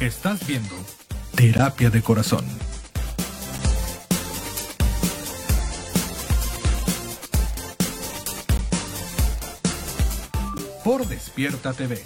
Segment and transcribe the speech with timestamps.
[0.00, 0.74] Estás viendo
[1.36, 2.42] Terapia de Corazón.
[10.82, 12.02] Por Despierta TV.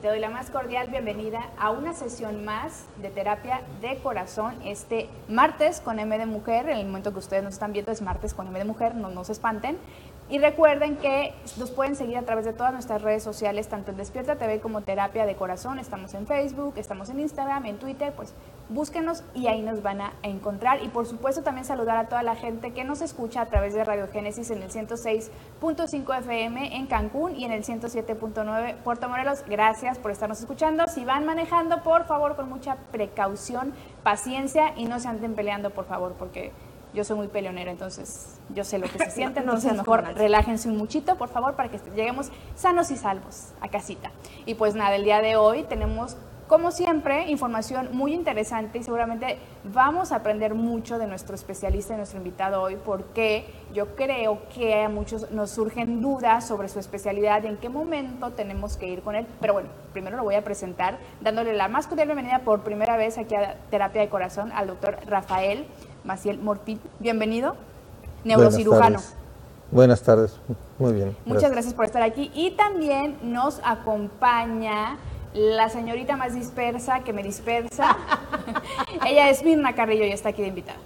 [0.00, 5.08] Te doy la más cordial bienvenida a una sesión más de terapia de corazón este
[5.28, 6.68] martes con M de Mujer.
[6.68, 9.08] En el momento que ustedes nos están viendo es martes con M de Mujer, no
[9.10, 9.76] nos espanten.
[10.30, 13.96] Y recuerden que nos pueden seguir a través de todas nuestras redes sociales, tanto en
[13.96, 15.78] Despierta TV como Terapia de Corazón.
[15.78, 18.34] Estamos en Facebook, estamos en Instagram, en Twitter, pues
[18.68, 20.82] búsquenos y ahí nos van a encontrar.
[20.82, 23.84] Y por supuesto también saludar a toda la gente que nos escucha a través de
[23.84, 29.42] Radio Génesis en el 106.5 FM en Cancún y en el 107.9 Puerto Morelos.
[29.48, 30.88] Gracias por estarnos escuchando.
[30.88, 33.72] Si van manejando, por favor, con mucha precaución,
[34.02, 36.52] paciencia y no se anden peleando, por favor, porque
[36.94, 40.76] yo soy muy peleonera, entonces yo sé lo que se siente, entonces mejor relájense un
[40.76, 44.10] muchito, por favor, para que lleguemos sanos y salvos a casita.
[44.46, 46.16] Y pues nada, el día de hoy tenemos,
[46.46, 51.98] como siempre, información muy interesante y seguramente vamos a aprender mucho de nuestro especialista y
[51.98, 53.44] nuestro invitado hoy, porque
[53.74, 58.30] yo creo que a muchos nos surgen dudas sobre su especialidad y en qué momento
[58.30, 59.26] tenemos que ir con él.
[59.40, 63.18] Pero bueno, primero lo voy a presentar dándole la más cordial bienvenida por primera vez
[63.18, 65.66] aquí a Terapia de Corazón al doctor Rafael
[66.08, 66.80] Maciel Morpit.
[67.00, 67.54] Bienvenido,
[68.24, 68.98] neurocirujano.
[68.98, 69.18] Buenas tardes.
[69.70, 70.40] Buenas tardes,
[70.78, 71.14] muy bien.
[71.26, 71.74] Muchas gracias.
[71.74, 72.30] por estar aquí.
[72.34, 74.96] Y también nos acompaña
[75.34, 77.94] la señorita más dispersa que me dispersa.
[79.06, 80.78] Ella es Mirna Carrillo y está aquí de invitada.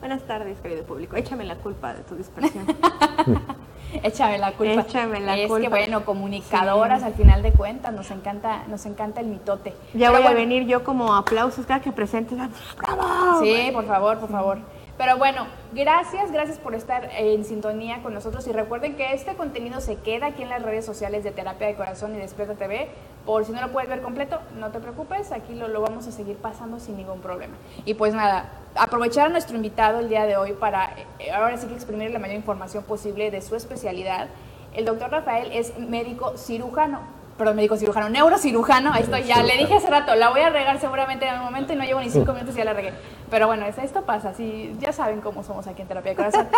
[0.00, 1.16] Buenas tardes, querido público.
[1.16, 2.64] Échame la culpa de tu dispersión.
[4.02, 4.82] Échame la culpa.
[4.82, 5.62] Échame la es culpa.
[5.62, 9.74] que bueno, comunicadoras al final de cuentas, nos encanta, nos encanta el mitote.
[9.94, 12.38] Ya Pero voy a venir yo como aplausos cada que presentes.
[12.76, 13.40] ¡Bravo!
[13.42, 14.58] Sí, por favor, por favor.
[14.98, 19.80] Pero bueno, gracias, gracias por estar en sintonía con nosotros y recuerden que este contenido
[19.80, 22.88] se queda aquí en las redes sociales de Terapia de Corazón y Despierta TV.
[23.24, 26.10] Por si no lo puedes ver completo, no te preocupes, aquí lo, lo vamos a
[26.10, 27.54] seguir pasando sin ningún problema.
[27.84, 31.68] Y pues nada, aprovechar a nuestro invitado el día de hoy para eh, ahora sí
[31.68, 34.26] que exprimir la mayor información posible de su especialidad.
[34.74, 37.02] El doctor Rafael es médico cirujano,
[37.38, 40.80] perdón, médico cirujano, neurocirujano, ahí estoy, ya le dije hace rato, la voy a regar
[40.80, 42.92] seguramente en algún momento y no llevo ni cinco minutos y ya la regué.
[43.30, 46.48] Pero bueno, es- esto pasa, sí, ya saben cómo somos aquí en Terapia de Corazón.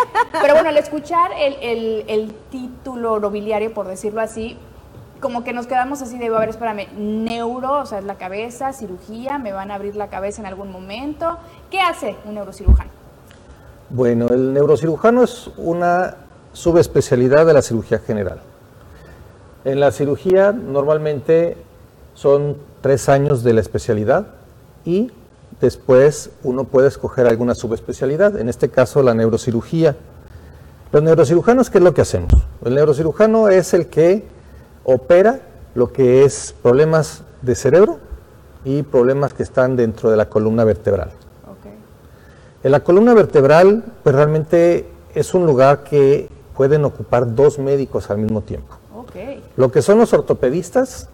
[0.41, 4.57] Pero bueno, al escuchar el, el- el título nobiliario, por decirlo así,
[5.19, 8.73] como que nos quedamos así de, a ver, espérame, neuro, o sea, es la cabeza,
[8.73, 11.37] cirugía, me van a abrir la cabeza en algún momento.
[11.69, 12.89] ¿Qué hace un neurocirujano?
[13.91, 16.15] Bueno, el neurocirujano es una
[16.53, 18.41] subespecialidad de la cirugía general.
[19.63, 21.55] En la cirugía normalmente
[22.15, 24.27] son tres años de la especialidad
[24.85, 25.11] y
[25.59, 29.95] después uno puede escoger alguna subespecialidad, en este caso la neurocirugía.
[30.91, 32.33] Los neurocirujanos, ¿qué es lo que hacemos?
[32.65, 34.25] El neurocirujano es el que
[34.83, 35.41] opera
[35.75, 37.99] lo que es problemas de cerebro
[38.65, 41.11] y problemas que están dentro de la columna vertebral.
[42.63, 48.19] En la columna vertebral, pues realmente es un lugar que pueden ocupar dos médicos al
[48.19, 48.80] mismo tiempo.
[49.57, 51.09] Lo que son los ortopedistas,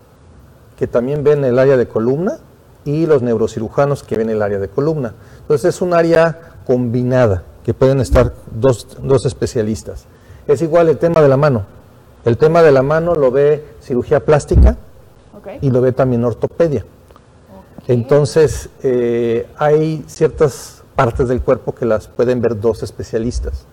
[0.77, 2.39] que también ven el área de columna,
[2.85, 5.13] y los neurocirujanos que ven el área de columna.
[5.41, 10.05] Entonces es un área combinada, que pueden estar dos, dos especialistas.
[10.47, 11.65] Es igual el tema de la mano.
[12.23, 14.77] El tema de la mano lo ve cirugía plástica
[15.61, 16.85] y lo ve también ortopedia.
[17.87, 23.65] Entonces, eh, hay ciertas partes del cuerpo que las pueden ver dos especialistas.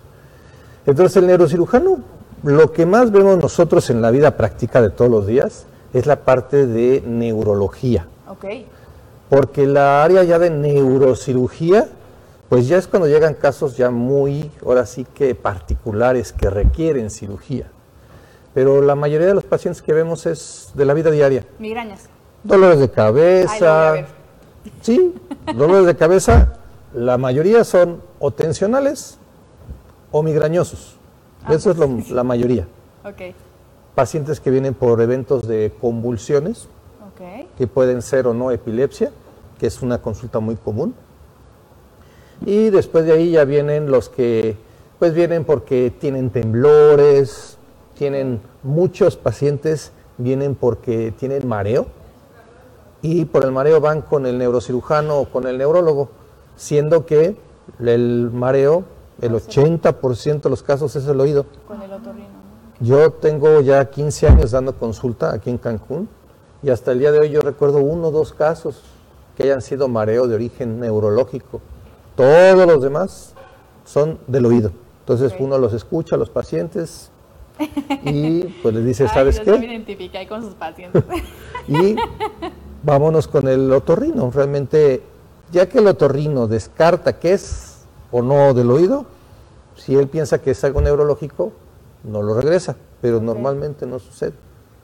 [0.86, 1.98] Entonces, el neurocirujano,
[2.44, 6.16] lo que más vemos nosotros en la vida práctica de todos los días es la
[6.16, 8.44] parte de neurología, Ok.
[9.30, 11.88] porque la área ya de neurocirugía,
[12.50, 17.66] pues ya es cuando llegan casos ya muy, ahora sí que particulares que requieren cirugía.
[18.52, 21.46] Pero la mayoría de los pacientes que vemos es de la vida diaria.
[21.58, 22.08] Migrañas.
[22.44, 23.94] Dolores de cabeza.
[24.82, 25.14] sí,
[25.56, 26.52] dolores de cabeza.
[26.92, 29.18] La mayoría son o tensionales
[30.12, 30.96] o migrañosos.
[31.44, 32.66] Ah, Eso es lo- la mayoría.
[33.94, 36.68] Pacientes que vienen por eventos de convulsiones,
[37.12, 37.46] Ok.
[37.56, 39.12] que pueden ser o no epilepsia,
[39.58, 40.94] que es una consulta muy común.
[42.44, 44.56] Y después de ahí ya vienen los que,
[44.98, 47.56] pues vienen porque tienen temblores,
[47.96, 51.86] tienen muchos pacientes, vienen porque tienen mareo
[53.02, 56.08] y por el mareo van con el neurocirujano o con el neurólogo,
[56.56, 57.36] siendo que
[57.78, 58.84] el mareo,
[59.20, 61.46] el 80% de los casos es el oído.
[61.66, 62.28] Con el otorrino.
[62.28, 62.86] ¿no?
[62.86, 66.08] Yo tengo ya 15 años dando consulta aquí en Cancún
[66.62, 68.82] y hasta el día de hoy yo recuerdo uno o dos casos
[69.36, 71.60] que hayan sido mareo de origen neurológico.
[72.16, 73.34] Todos los demás
[73.84, 74.72] son del oído.
[75.00, 77.10] Entonces uno los escucha a los pacientes
[78.04, 79.66] y pues les dice, Ay, ¿sabes yo me qué?
[79.66, 81.04] identifiqué ahí con sus pacientes.
[81.66, 81.96] Y
[82.82, 84.30] vámonos con el otorrino.
[84.30, 85.02] Realmente,
[85.50, 87.73] ya que el otorrino descarta que es
[88.14, 89.06] o no del oído,
[89.74, 91.52] si él piensa que es algo neurológico,
[92.04, 94.34] no lo regresa, pero normalmente no sucede.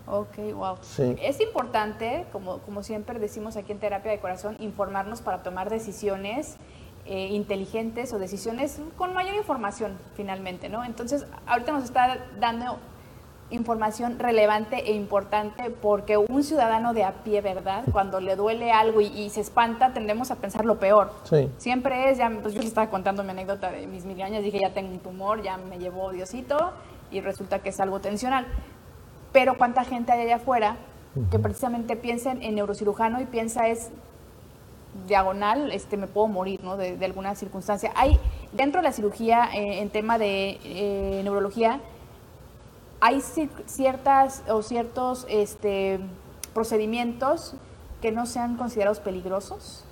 [0.08, 0.74] Ok, wow.
[0.80, 1.14] Sí.
[1.22, 6.56] Es importante, como, como siempre decimos aquí en Terapia de Corazón, informarnos para tomar decisiones
[7.06, 10.84] eh, inteligentes o decisiones con mayor información finalmente, ¿no?
[10.84, 12.78] Entonces, ahorita nos está dando
[13.50, 17.84] información relevante e importante porque un ciudadano de a pie, ¿verdad?
[17.92, 21.12] Cuando le duele algo y, y se espanta, tendemos a pensar lo peor.
[21.24, 21.50] Sí.
[21.58, 24.72] Siempre es, ya, pues yo les estaba contando mi anécdota de mis migrañas, dije ya
[24.72, 26.72] tengo un tumor, ya me llevó Diosito
[27.10, 28.46] y resulta que es algo tensional.
[29.32, 30.76] Pero cuánta gente hay allá afuera
[31.30, 33.90] que precisamente piensa en neurocirujano y piensa es
[35.06, 36.76] diagonal, este, me puedo morir, ¿no?
[36.76, 37.92] De, de alguna circunstancia.
[37.94, 38.18] Hay
[38.52, 41.80] dentro de la cirugía, eh, en tema de eh, neurología,
[43.00, 43.22] hay
[43.66, 46.00] ciertas o ciertos este,
[46.54, 47.54] procedimientos
[48.02, 49.84] que no sean considerados peligrosos.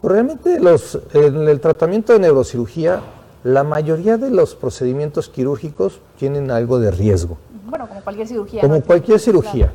[0.00, 3.00] Pues Realmente los, en el tratamiento de neurocirugía,
[3.44, 7.38] la mayoría de los procedimientos quirúrgicos tienen algo de riesgo.
[7.66, 8.60] Bueno, como cualquier cirugía.
[8.60, 8.82] Como ¿no?
[8.82, 9.72] cualquier cirugía.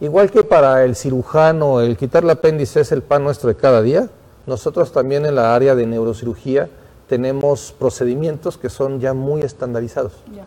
[0.00, 3.80] Igual que para el cirujano el quitar el apéndice es el pan nuestro de cada
[3.80, 4.08] día,
[4.46, 6.68] nosotros también en la área de neurocirugía
[7.08, 10.12] tenemos procedimientos que son ya muy estandarizados.
[10.34, 10.44] Ya.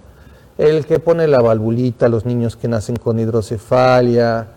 [0.58, 4.48] El que pone la valvulita, los niños que nacen con hidrocefalia,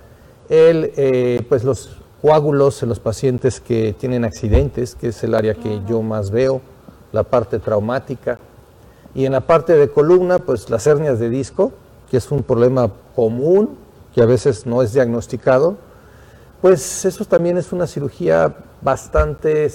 [0.48, 5.54] el, eh, pues los coágulos en los pacientes que tienen accidentes, que es el área
[5.54, 6.60] que yo más veo,
[7.12, 8.38] la parte traumática.
[9.14, 11.72] Y en la parte de columna, pues las hernias de disco,
[12.10, 13.76] que es un problema común,
[14.14, 15.76] que a veces no es diagnosticado,
[16.60, 19.70] pues eso también es una cirugía bastante,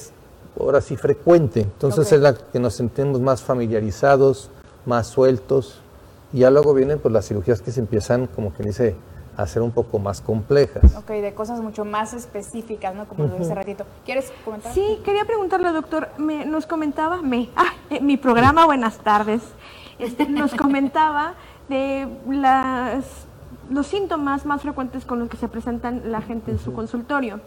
[0.60, 1.62] ahora sí, frecuente.
[1.62, 4.50] Entonces es la que nos sentimos más familiarizados,
[4.86, 5.82] más sueltos.
[6.36, 8.94] Y ya luego vienen pues las cirugías que se empiezan, como que dice,
[9.38, 10.94] a ser un poco más complejas.
[10.98, 13.08] Ok, de cosas mucho más específicas, ¿no?
[13.08, 13.86] Como lo dije hace ratito.
[14.04, 14.74] ¿Quieres comentar?
[14.74, 19.44] Sí, quería preguntarle, doctor, me, nos comentaba, me, ah, eh, mi programa, buenas tardes,
[19.98, 21.36] este, nos comentaba
[21.70, 23.06] de las,
[23.70, 27.40] los síntomas más frecuentes con los que se presentan la gente en su consultorio.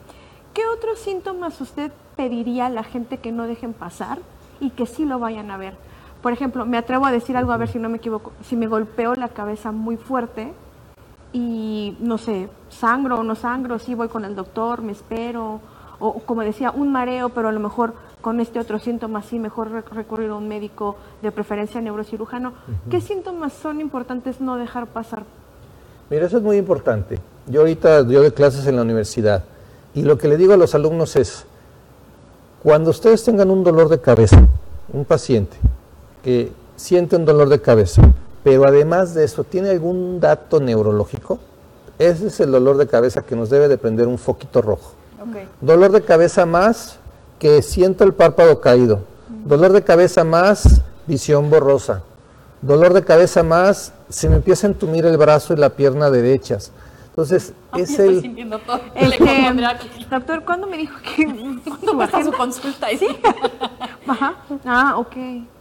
[0.54, 4.18] ¿Qué otros síntomas usted pediría a la gente que no dejen pasar
[4.60, 5.74] y que sí lo vayan a ver?
[6.22, 8.66] Por ejemplo, me atrevo a decir algo, a ver si no me equivoco, si me
[8.66, 10.52] golpeo la cabeza muy fuerte,
[11.32, 15.60] y no sé, sangro o no sangro, sí voy con el doctor, me espero,
[16.00, 19.70] o como decía, un mareo, pero a lo mejor con este otro síntoma sí, mejor
[19.70, 22.52] rec- recurrir a un médico de preferencia neurocirujano.
[22.90, 25.24] ¿Qué síntomas son importantes no dejar pasar?
[26.10, 27.18] Mira, eso es muy importante.
[27.46, 29.44] Yo ahorita yo doy clases en la universidad
[29.94, 31.46] y lo que le digo a los alumnos es,
[32.62, 34.40] cuando ustedes tengan un dolor de cabeza,
[34.92, 35.56] un paciente
[36.22, 38.02] que siente un dolor de cabeza,
[38.44, 41.38] pero además de eso tiene algún dato neurológico,
[41.98, 44.92] ese es el dolor de cabeza que nos debe de prender un foquito rojo.
[45.60, 46.98] Dolor de cabeza más
[47.38, 49.00] que siento el párpado caído.
[49.44, 52.02] Dolor de cabeza más visión borrosa.
[52.62, 56.70] Dolor de cabeza más se me empieza a entumir el brazo y la pierna derechas.
[57.18, 58.20] Entonces, Ay, es estoy el...
[58.22, 58.80] sintiendo todo.
[58.94, 61.26] Este, El doctor, ¿cuándo me dijo que
[61.68, 62.86] ¿Cuándo cuesta su consulta?
[62.96, 63.08] Sí.
[64.06, 64.36] Ajá.
[64.64, 65.16] Ah, ok,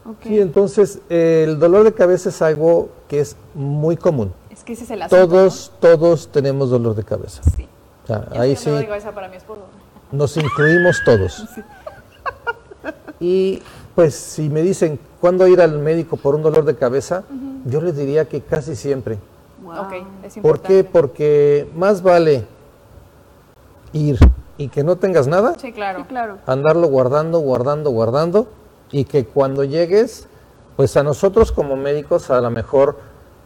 [0.05, 0.17] ok.
[0.21, 4.31] Sí, entonces el dolor de cabeza es algo que es muy común.
[4.51, 5.27] Es que ese es el asunto.
[5.27, 7.41] Todos, todos tenemos dolor de cabeza.
[7.55, 7.67] Sí.
[8.03, 8.65] O sea, Yo ahí sí.
[8.65, 9.61] sí No digo esa para mi esposo.
[10.11, 11.43] nos incluimos todos.
[13.19, 13.63] Y
[13.95, 17.23] pues si me dicen cuándo ir al médico por un dolor de cabeza,
[17.65, 19.17] yo les diría que casi siempre.
[19.67, 19.85] Wow.
[20.23, 20.83] Es ¿Por qué?
[20.85, 22.45] Porque más vale
[23.91, 24.17] ir
[24.57, 25.99] y que no tengas nada, Sí, claro.
[25.99, 26.37] Sí, claro.
[26.45, 28.47] andarlo guardando, guardando, guardando,
[28.91, 30.27] y que cuando llegues,
[30.77, 32.97] pues a nosotros como médicos a lo mejor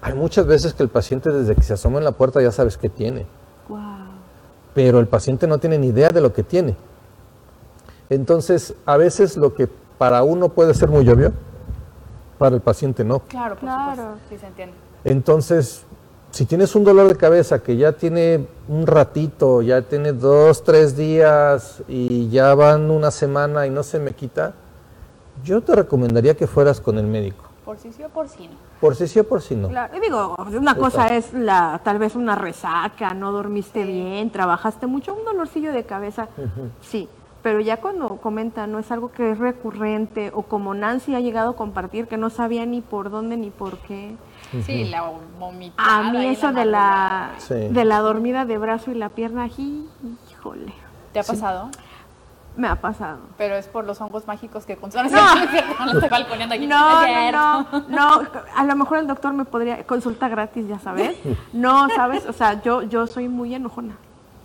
[0.01, 2.77] hay muchas veces que el paciente desde que se asoma en la puerta ya sabes
[2.77, 3.25] qué tiene,
[3.67, 3.79] Wow.
[4.75, 6.75] pero el paciente no tiene ni idea de lo que tiene.
[8.09, 11.33] Entonces, a veces lo que para uno puede ser muy obvio,
[12.37, 13.19] para el paciente no.
[13.21, 13.91] Claro, por Claro.
[13.95, 14.19] supuesto.
[14.29, 14.75] Sí, se entiende.
[15.03, 15.83] Entonces,
[16.31, 20.95] si tienes un dolor de cabeza que ya tiene un ratito, ya tiene dos, tres
[20.95, 24.53] días y ya van una semana y no se me quita,
[25.43, 27.43] yo te recomendaría que fueras con el médico.
[27.65, 28.55] Por sí sí o por sí no.
[28.79, 29.67] Por si sí o por si no.
[29.67, 34.87] Claro, y digo, una cosa es la, tal vez una resaca, no dormiste bien, trabajaste
[34.87, 36.29] mucho, un dolorcillo de cabeza,
[36.81, 37.07] sí,
[37.43, 41.51] pero ya cuando comenta, no es algo que es recurrente, o como Nancy ha llegado
[41.51, 44.15] a compartir, que no sabía ni por dónde ni por qué.
[44.65, 45.97] Sí, la vomitada.
[45.97, 47.55] A mí eso de la, Sí.
[47.55, 50.73] de la dormida de brazo y la pierna, híjole.
[51.13, 51.69] ¿Te ha pasado?
[52.57, 53.19] Me ha pasado.
[53.37, 55.09] Pero es por los hongos mágicos que consumen.
[55.11, 55.19] No.
[56.51, 56.67] Aquí.
[56.67, 58.21] No, no,
[58.55, 61.17] a lo mejor el doctor me podría consulta gratis, ya sabes.
[61.53, 63.95] No, sabes, o sea, yo, yo soy muy enojona,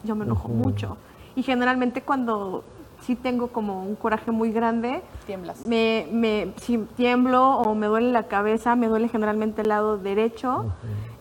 [0.05, 0.97] yo me enojo mucho.
[1.35, 2.63] Y generalmente cuando
[3.07, 5.65] sí tengo como un coraje muy grande, Tiemblas.
[5.67, 10.67] me, me si tiemblo o me duele la cabeza, me duele generalmente el lado derecho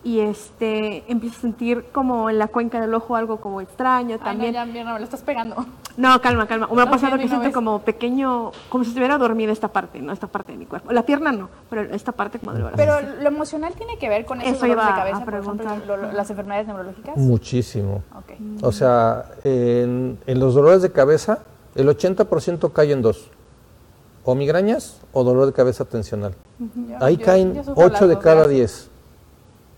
[0.02, 4.18] y este empiezo a sentir como en la cuenca del ojo algo como extraño Ay,
[4.18, 4.52] no, también.
[4.52, 5.64] ya, mira, no, me lo estás pegando.
[5.96, 6.66] No, calma, calma.
[6.70, 10.12] O me ha pasado que siento como pequeño, como si estuviera dormida esta parte, no
[10.12, 10.92] esta parte de mi cuerpo.
[10.92, 12.76] La pierna no, pero esta parte como del brazo.
[12.76, 15.86] Pero lo emocional tiene que ver con esos Eso dolores de cabeza, por ejemplo, preguntar.
[15.88, 17.16] lo- lo- las enfermedades neurológicas.
[17.16, 18.02] Muchísimo.
[18.16, 18.32] Ok.
[18.62, 21.38] O sea, en, en los dolores de cabeza,
[21.76, 23.30] el 80% cae en dos.
[24.24, 26.34] O migrañas o dolor de cabeza tensional.
[26.58, 28.50] Yo- Ahí yo- caen yo sufro 8 las de cada gracias.
[28.54, 28.88] 10.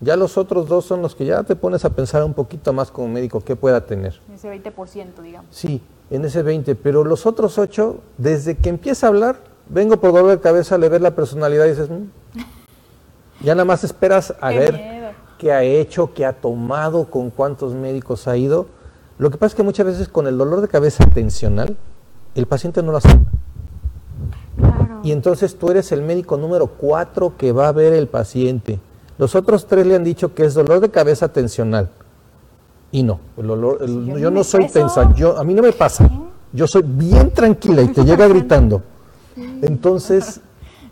[0.01, 2.89] Ya los otros dos son los que ya te pones a pensar un poquito más
[2.89, 4.19] como médico qué pueda tener.
[4.33, 5.53] Ese 20%, digamos.
[5.53, 9.37] Sí, en ese 20, pero los otros 8, desde que empieza a hablar,
[9.67, 12.05] vengo por dolor de cabeza, le ves la personalidad y dices, "Mm".
[13.43, 15.09] ya nada más esperas a Qué ver miedo.
[15.37, 18.67] qué ha hecho, qué ha tomado, con cuántos médicos ha ido.
[19.19, 21.77] Lo que pasa es que muchas veces con el dolor de cabeza tensional,
[22.35, 23.29] el paciente no lo acepta.
[24.57, 24.99] Claro.
[25.03, 28.79] Y entonces tú eres el médico número 4 que va a ver el paciente.
[29.17, 31.89] Los otros tres le han dicho que es dolor de cabeza tensional.
[32.91, 36.09] Y no, el dolor, el- yo no soy tensa, yo, a mí no me pasa.
[36.51, 38.81] Yo soy bien tranquila y te llega gritando.
[39.61, 40.41] Entonces,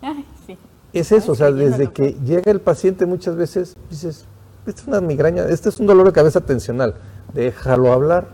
[0.45, 0.57] sí.
[0.93, 4.25] es eso, o sea, desde que llega el paciente muchas veces dices,
[4.65, 6.93] esta es una migraña, este es un dolor de cabeza tensional,
[7.33, 8.27] déjalo hablar,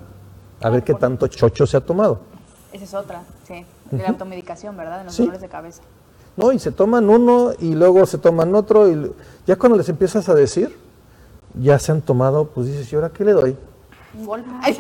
[0.62, 2.20] a ver qué tanto chocho se ha tomado.
[2.72, 3.66] Esa es otra, sí.
[3.92, 5.00] De la automedicación, ¿verdad?
[5.00, 5.24] De los Sí.
[5.24, 5.82] dolores de cabeza.
[6.36, 9.12] No, y se toman uno y luego se toman otro y
[9.46, 10.76] ya cuando les empiezas a decir,
[11.54, 13.56] ya se han tomado, pues dices, ¿y ahora qué le doy?
[14.18, 14.50] Un golpe.
[14.62, 14.78] Ay,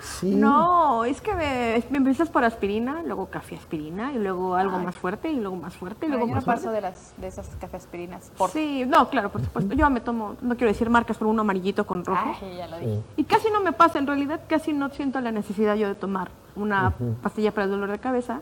[0.00, 0.34] Sí.
[0.34, 4.84] No, es que me, me empiezas por aspirina, luego café aspirina, y luego algo Ay.
[4.84, 6.76] más fuerte, y luego más fuerte, y luego yo no más paso fuerte.
[6.76, 8.30] de, las, de esas cafeaspirinas.
[8.36, 8.50] Por...
[8.50, 9.74] Sí, no, claro, por supuesto.
[9.74, 12.36] Yo me tomo, no quiero decir marcas, pero uno amarillito con rojo.
[12.42, 13.02] Ay, ya lo dije.
[13.16, 16.30] Y casi no me pasa, en realidad casi no siento la necesidad yo de tomar
[16.56, 18.40] una pastilla para el dolor de cabeza,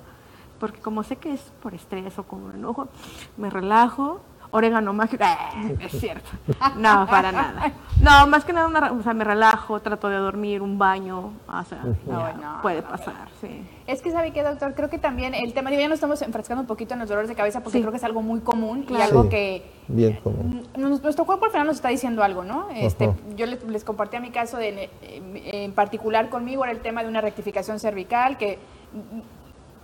[0.61, 2.89] porque como sé que es por estrés o como enojo,
[3.37, 4.21] me relajo,
[4.55, 5.25] orégano mágico,
[5.81, 6.31] es cierto,
[6.77, 7.73] no, para nada.
[8.01, 11.65] No, más que nada, una, o sea, me relajo, trato de dormir, un baño, o
[11.65, 13.67] sea, no, puede pasar, sí.
[13.89, 14.75] Es que, ¿sabe qué, doctor?
[14.75, 17.35] Creo que también el tema, ya nos estamos enfrascando un poquito en los dolores de
[17.35, 17.83] cabeza porque Sí.
[17.83, 19.05] creo que es algo muy común y Claro.
[19.05, 19.29] algo Sí.
[19.31, 20.67] que Bien común.
[20.77, 22.69] Nuestro cuerpo al final nos está diciendo algo, ¿no?
[22.75, 23.15] Este, Ajá.
[23.37, 27.09] Yo les, les compartí a mi caso, de- en, particular conmigo, era el tema de
[27.09, 28.59] una rectificación cervical, que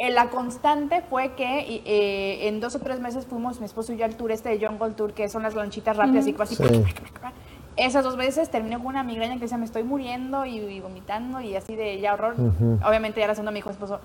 [0.01, 3.99] eh, la constante fue que eh, en dos o tres meses fuimos, mi esposo y
[3.99, 6.57] yo, al tour este de Jungle Tour, que son las lanchitas rápidas y casi...
[6.57, 6.65] Sí.
[7.77, 11.41] Esas dos veces terminé con una migraña que decía, me estoy muriendo y, y vomitando
[11.41, 12.35] y así de ya horror.
[12.85, 14.01] Obviamente ya la segunda me dijo esposo,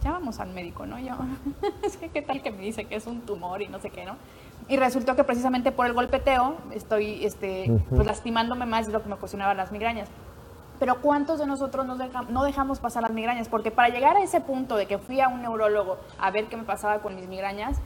[0.00, 0.98] ya vamos al médico, ¿no?
[0.98, 1.14] Yo,
[1.82, 4.04] es que qué tal que me dice que es un tumor y no sé qué,
[4.04, 4.16] ¿no?
[4.68, 9.08] Y resultó que precisamente por el golpeteo estoy este, pues lastimándome más de lo que
[9.08, 10.08] me ocasionaban las migrañas.
[10.80, 13.48] Pero ¿cuántos de nosotros nos deja- no dejamos pasar las migrañas?
[13.48, 16.56] Porque para llegar a ese punto de que fui a un neurólogo a ver qué
[16.56, 17.78] me pasaba con mis migrañas,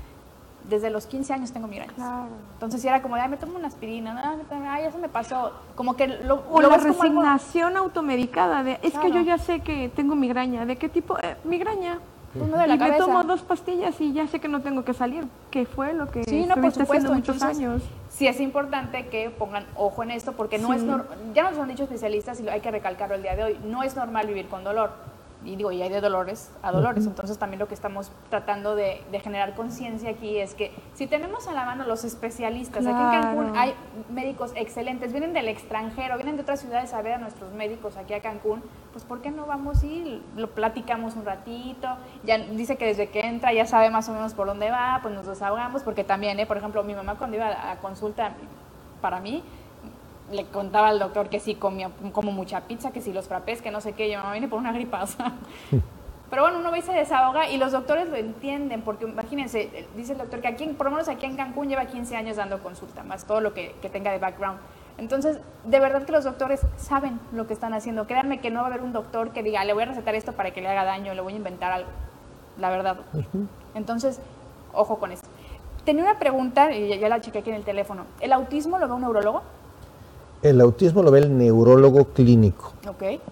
[0.68, 1.94] desde los 15 años tengo migrañas.
[1.96, 2.28] Claro.
[2.54, 5.52] Entonces sí era como, ya me tomo una aspirina, ah, ya se me pasó.
[5.74, 9.20] Como que lo, O lo la ves como algo- resignación automedicada de, es que yo
[9.20, 11.18] ya sé que tengo migraña, ¿de qué tipo?
[11.18, 11.98] Eh, migraña.
[12.34, 12.98] No de la y me cabeza.
[13.06, 16.24] tomo dos pastillas y ya sé que no tengo que salir, que fue lo que
[16.24, 16.92] Sí, no, por estuviste supuesto.
[17.12, 17.82] haciendo muchos Entonces, años.
[18.10, 20.76] Sí, es importante que pongan ojo en esto porque no Sí.
[20.76, 23.58] es nor- ya nos han dicho especialistas y hay que recalcarlo el día de hoy,
[23.66, 24.90] no es normal vivir con dolor.
[25.44, 29.02] Y digo, y hay de dolores a dolores, entonces también lo que estamos tratando de,
[29.12, 33.20] de generar conciencia aquí es que si tenemos a la mano los especialistas, aquí en
[33.22, 33.60] Cancún Claro.
[33.60, 33.74] hay
[34.08, 38.14] médicos excelentes, vienen del extranjero, vienen de otras ciudades a ver a nuestros médicos aquí
[38.14, 41.88] a Cancún, pues ¿por qué no vamos y lo platicamos un ratito?
[42.22, 45.14] Ya dice que desde que entra ya sabe más o menos por dónde va, pues
[45.14, 46.46] nos desahogamos, porque también, ¿eh?
[46.46, 48.32] por ejemplo, mi mamá cuando iba a consulta
[49.02, 49.42] para mí,
[50.30, 53.70] le contaba al doctor que sí comía como mucha pizza, que si los frappés, que
[53.70, 55.32] no sé qué, yo me vine por una gripa, o sea.
[56.30, 59.86] Pero bueno, uno va y se desahoga y los doctores lo entienden, porque imagínense, eh,
[59.94, 62.60] dice el doctor que aquí, por lo menos aquí en Cancún lleva 15 años dando
[62.60, 64.58] consulta, más todo lo que, que tenga de background.
[64.96, 68.06] Entonces, de verdad que los doctores saben lo que están haciendo.
[68.06, 70.32] Créanme que no va a haber un doctor que diga, le voy a recetar esto
[70.32, 71.90] para que le haga daño, le voy a inventar algo.
[72.58, 72.98] La verdad.
[73.74, 74.20] Entonces,
[74.72, 75.24] ojo con eso.
[75.84, 78.06] Tenía una pregunta, y ya, ya la chequé aquí en el teléfono.
[78.20, 79.42] ¿El autismo lo ve un neurólogo?
[80.44, 82.74] El autismo lo ve el neurólogo clínico,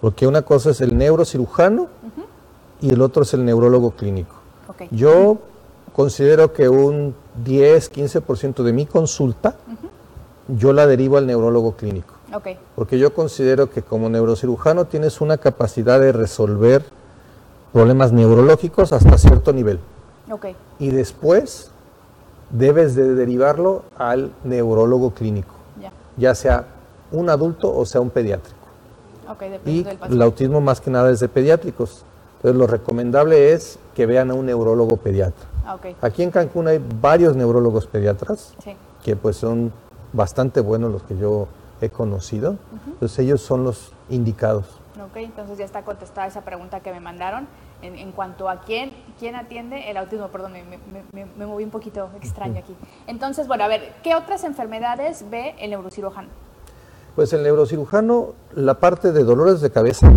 [0.00, 1.88] porque una cosa es el neurocirujano
[2.80, 4.34] y el otro es el neurólogo clínico.
[4.90, 5.36] Yo
[5.92, 7.14] considero que un
[7.44, 9.56] 10, 15% de mi consulta
[10.48, 12.14] yo la derivo al neurólogo clínico,
[12.74, 16.82] porque yo considero que como neurocirujano tienes una capacidad de resolver
[17.74, 19.80] problemas neurológicos hasta cierto nivel.
[20.78, 21.70] Y después
[22.48, 25.52] debes de derivarlo al neurólogo clínico,
[26.16, 26.71] ya sea
[27.12, 28.58] un adulto o sea un pediátrico.
[29.28, 32.04] Ok, depende Y del el autismo más que nada es de pediátricos.
[32.36, 35.46] Entonces lo recomendable es que vean a un neurólogo pediatra.
[35.64, 38.74] Ah, ok, Aquí en Cancún hay varios neurólogos pediatras sí.
[39.04, 39.72] que pues son
[40.12, 41.46] bastante buenos los que yo
[41.80, 42.56] he conocido.
[42.86, 44.64] Entonces ellos son los indicados.
[44.96, 47.46] Ok, entonces ya está contestada esa pregunta que me mandaron
[47.80, 50.28] en, en cuanto a quién, quién atiende el autismo.
[50.28, 50.78] Perdón, me, me-
[51.12, 52.74] me- me moví un poquito extraño aquí.
[53.06, 56.28] Entonces, bueno, a ver, ¿qué otras enfermedades ve el neurocirujano?
[57.14, 60.10] Pues el neurocirujano, la parte de dolores de cabeza,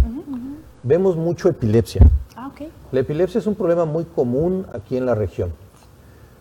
[0.84, 2.02] vemos mucho epilepsia.
[2.36, 2.50] Ah.
[2.92, 5.52] La epilepsia es un problema muy común aquí en la región.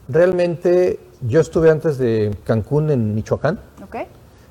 [0.08, 3.58] Realmente yo estuve antes de Cancún en Michoacán.
[3.82, 3.96] Ok,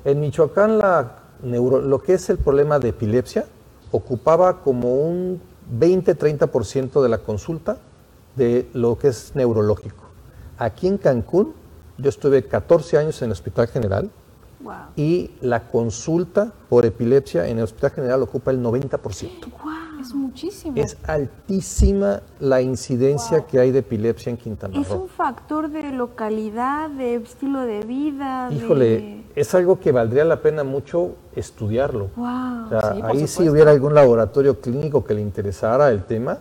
[0.04, 3.46] En Michoacán la neuro- lo que es el problema de epilepsia
[3.90, 5.40] ocupaba como un
[5.78, 7.78] 20-30% de la consulta
[8.36, 10.04] de lo que es neurológico.
[10.58, 11.54] Aquí en Cancún
[11.96, 14.10] yo estuve 14 años en el Hospital General
[14.64, 14.74] Wow.
[14.96, 19.46] y la consulta por epilepsia en el Hospital General ocupa el 90%.
[20.00, 20.74] es muchísimo.
[20.76, 25.02] Es altísima la incidencia que hay de epilepsia en Quintana Es Roo.
[25.02, 28.48] un factor de localidad, de estilo de vida.
[28.50, 32.10] de- Híjole, es algo que valdría la pena mucho estudiarlo.
[32.16, 32.66] Wow.
[32.66, 36.38] O sea, Sí, ahí si hubiera algún laboratorio clínico que le interesara el tema,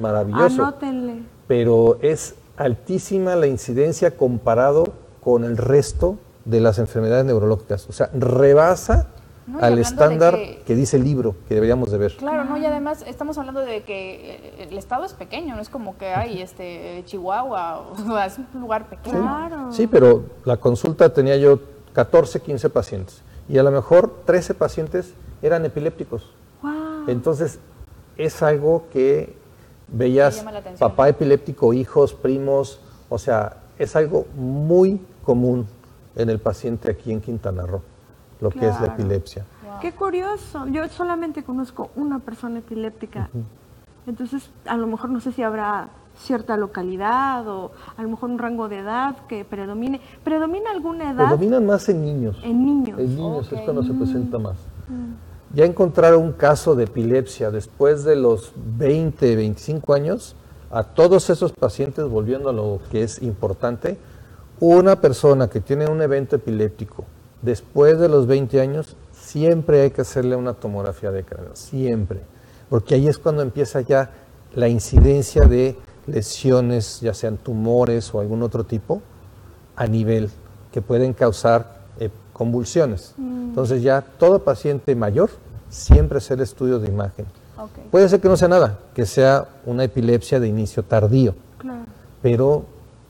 [0.00, 0.62] maravilloso.
[0.62, 1.22] Anótenle.
[1.46, 4.84] Pero es altísima la incidencia comparado
[5.22, 6.18] con el resto
[6.48, 7.86] de las enfermedades neurológicas.
[7.88, 9.08] O sea, rebasa
[9.46, 10.74] No, al estándar que- que...
[10.74, 12.16] dice el libro que deberíamos de ver.
[12.16, 12.56] Claro, ¿no?
[12.56, 16.06] Y además estamos hablando de que eh, el estado es pequeño, no es como que
[16.08, 19.20] hay este Chihuahua, o es un lugar pequeño.
[19.20, 19.72] Claro.
[19.72, 21.60] Sí, pero la consulta tenía yo
[21.92, 25.12] 14, 15 pacientes y a lo mejor 13 pacientes
[25.42, 26.30] eran epilépticos.
[26.62, 27.08] Wow.
[27.08, 27.58] Entonces,
[28.16, 29.36] es algo que
[29.86, 30.44] veías
[30.78, 35.66] papá epiléptico, hijos, primos, o sea, es algo muy común
[36.18, 37.80] en el paciente aquí en Quintana Roo,
[38.40, 38.94] lo que es la Claro.
[38.94, 39.44] epilepsia.
[39.80, 40.66] Qué curioso.
[40.66, 43.30] Yo solamente conozco una persona epiléptica.
[44.06, 48.38] Entonces, a lo mejor no sé si habrá cierta localidad o a lo mejor un
[48.38, 50.00] rango de edad que predomine.
[50.24, 52.36] ¿Predomina alguna edad Predominan más en niños.
[52.42, 52.98] en niños?
[52.98, 53.52] En niños Ok.
[53.52, 54.56] es cuando se presenta más.
[55.54, 60.34] Ya encontrar un caso de epilepsia después de los 20, 25 años,
[60.70, 63.96] a todos esos pacientes, volviendo a lo que es importante,
[64.60, 67.04] una persona que tiene un evento epiléptico
[67.42, 72.20] después de los 20 años, siempre hay que hacerle una tomografía de cráneo, siempre,
[72.68, 74.10] porque ahí es cuando empieza ya
[74.54, 79.02] la incidencia de lesiones, ya sean tumores o algún otro tipo,
[79.76, 80.30] a nivel
[80.72, 83.14] que pueden causar eh, convulsiones.
[83.18, 85.30] Entonces ya todo paciente mayor
[85.68, 87.26] siempre hacer estudios de imagen.
[87.90, 91.82] Puede ser que no sea nada, que sea una epilepsia de inicio tardío, Claro.
[92.22, 92.64] pero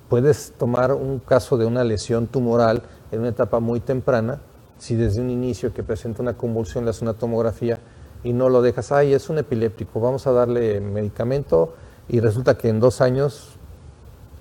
[0.08, 4.40] puedes tomar un caso de una lesión tumoral en una etapa muy temprana,
[4.78, 7.78] si desde un inicio que presenta una convulsión le haces una tomografía
[8.24, 11.74] y no lo dejas, ay, es un epiléptico, vamos a darle medicamento
[12.08, 13.56] y resulta que en dos años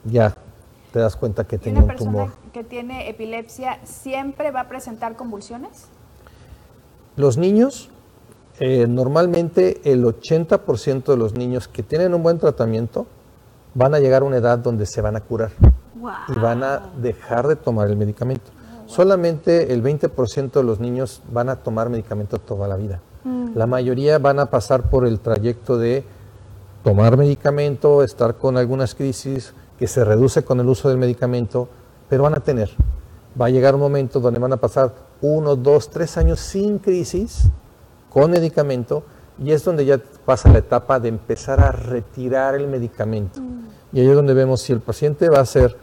[0.06, 0.36] ya
[0.91, 2.25] te das cuenta que ¿Y tenía una un tumor.
[2.27, 5.88] persona que tiene epilepsia siempre va a presentar convulsiones?
[7.15, 7.89] Los niños,
[8.60, 13.06] eh, normalmente el 80% de los niños que tienen un buen tratamiento
[13.73, 15.51] van a llegar a una edad donde se van a curar
[15.95, 16.12] Wow.
[16.36, 18.51] y van a dejar de tomar el medicamento.
[18.86, 23.01] Solamente el 20% de los niños van a tomar medicamento toda la vida.
[23.56, 26.06] La mayoría van a pasar por el trayecto de
[26.84, 31.67] tomar medicamento, estar con algunas crisis que se reduce con el uso del medicamento,
[32.08, 32.69] pero van a tener.
[33.39, 37.49] Va a llegar un momento donde van a pasar uno, dos, tres años sin crisis,
[38.10, 39.03] con medicamento,
[39.43, 43.39] y es donde ya pasa la etapa de empezar a retirar el medicamento.
[43.93, 45.76] Y ahí es donde vemos si el paciente va a ser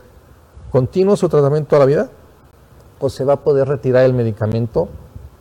[0.71, 2.09] continuo su tratamiento toda la vida
[2.99, 4.89] o se va a poder retirar el medicamento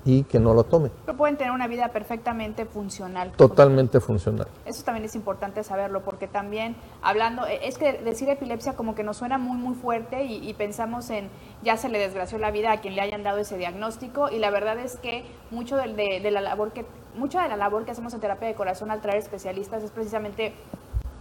[0.06, 0.92] y que no lo tome.
[1.06, 3.32] Pero pueden tener una vida perfectamente funcional.
[3.38, 4.48] Totalmente funcional.
[4.66, 9.04] Eso también es importante saberlo, porque también hablando, eh, es que decir epilepsia como que
[9.04, 11.30] nos suena muy, muy fuerte y, y pensamos en
[11.64, 14.50] ya se le desgració la vida a quien le hayan dado ese diagnóstico y la
[14.50, 17.92] verdad es que mucho del- de, de la labor que mucha de la labor que
[17.92, 20.54] hacemos en terapia de corazón al traer especialistas es precisamente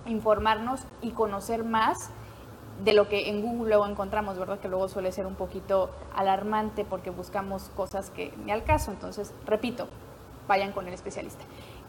[0.07, 2.11] informarnos y conocer más
[2.85, 4.59] de lo que en Google luego encontramos, ¿verdad?
[4.59, 8.91] Que luego suele ser un poquito alarmante porque buscamos cosas que ni al caso.
[8.91, 9.89] Entonces, repito,
[10.49, 11.45] vayan con el especialista.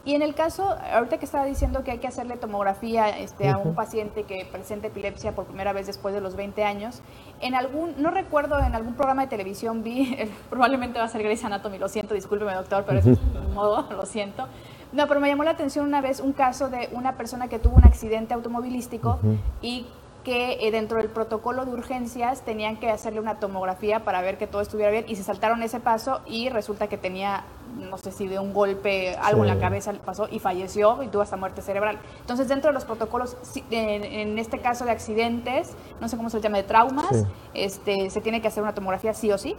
[0.06, 3.56] Y en el caso, ahorita que estaba diciendo que hay que hacerle tomografía este, a
[3.56, 7.00] un paciente que presenta epilepsia por primera vez después de los 20 años,
[7.40, 10.16] en algún, no recuerdo, en algún programa de televisión vi,
[10.50, 14.04] probablemente va a ser Grey's Anatomy, lo siento, discúlpeme doctor, pero es un modo, lo
[14.04, 14.46] siento,
[14.92, 17.76] No, pero me llamó la atención una vez un caso de una persona que tuvo
[17.76, 19.18] un accidente automovilístico
[19.62, 19.86] y
[20.24, 24.46] que eh, dentro del protocolo de urgencias tenían que hacerle una tomografía para ver que
[24.46, 27.44] todo estuviera bien y se saltaron ese paso y resulta que tenía,
[27.78, 31.22] no sé si de un golpe, algo en la cabeza pasó y falleció y tuvo
[31.22, 31.98] hasta muerte cerebral.
[32.20, 33.36] Entonces dentro de los protocolos,
[33.70, 37.22] en, en este caso de accidentes, no sé cómo se llama, de traumas, Sí.
[37.52, 39.54] este, se tiene que hacer una tomografía sí o sí.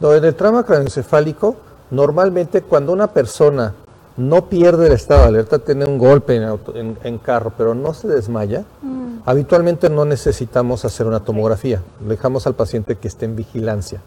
[0.00, 1.56] No, en el trauma craneoencefálico,
[1.90, 3.74] normalmente cuando una persona
[4.18, 7.74] no pierde el estado de alerta, tiene un golpe en, auto- en- en carro, pero
[7.74, 8.64] no se desmaya,
[9.24, 11.80] habitualmente no necesitamos hacer una tomografía.
[12.00, 14.00] Dejamos al paciente que esté en vigilancia.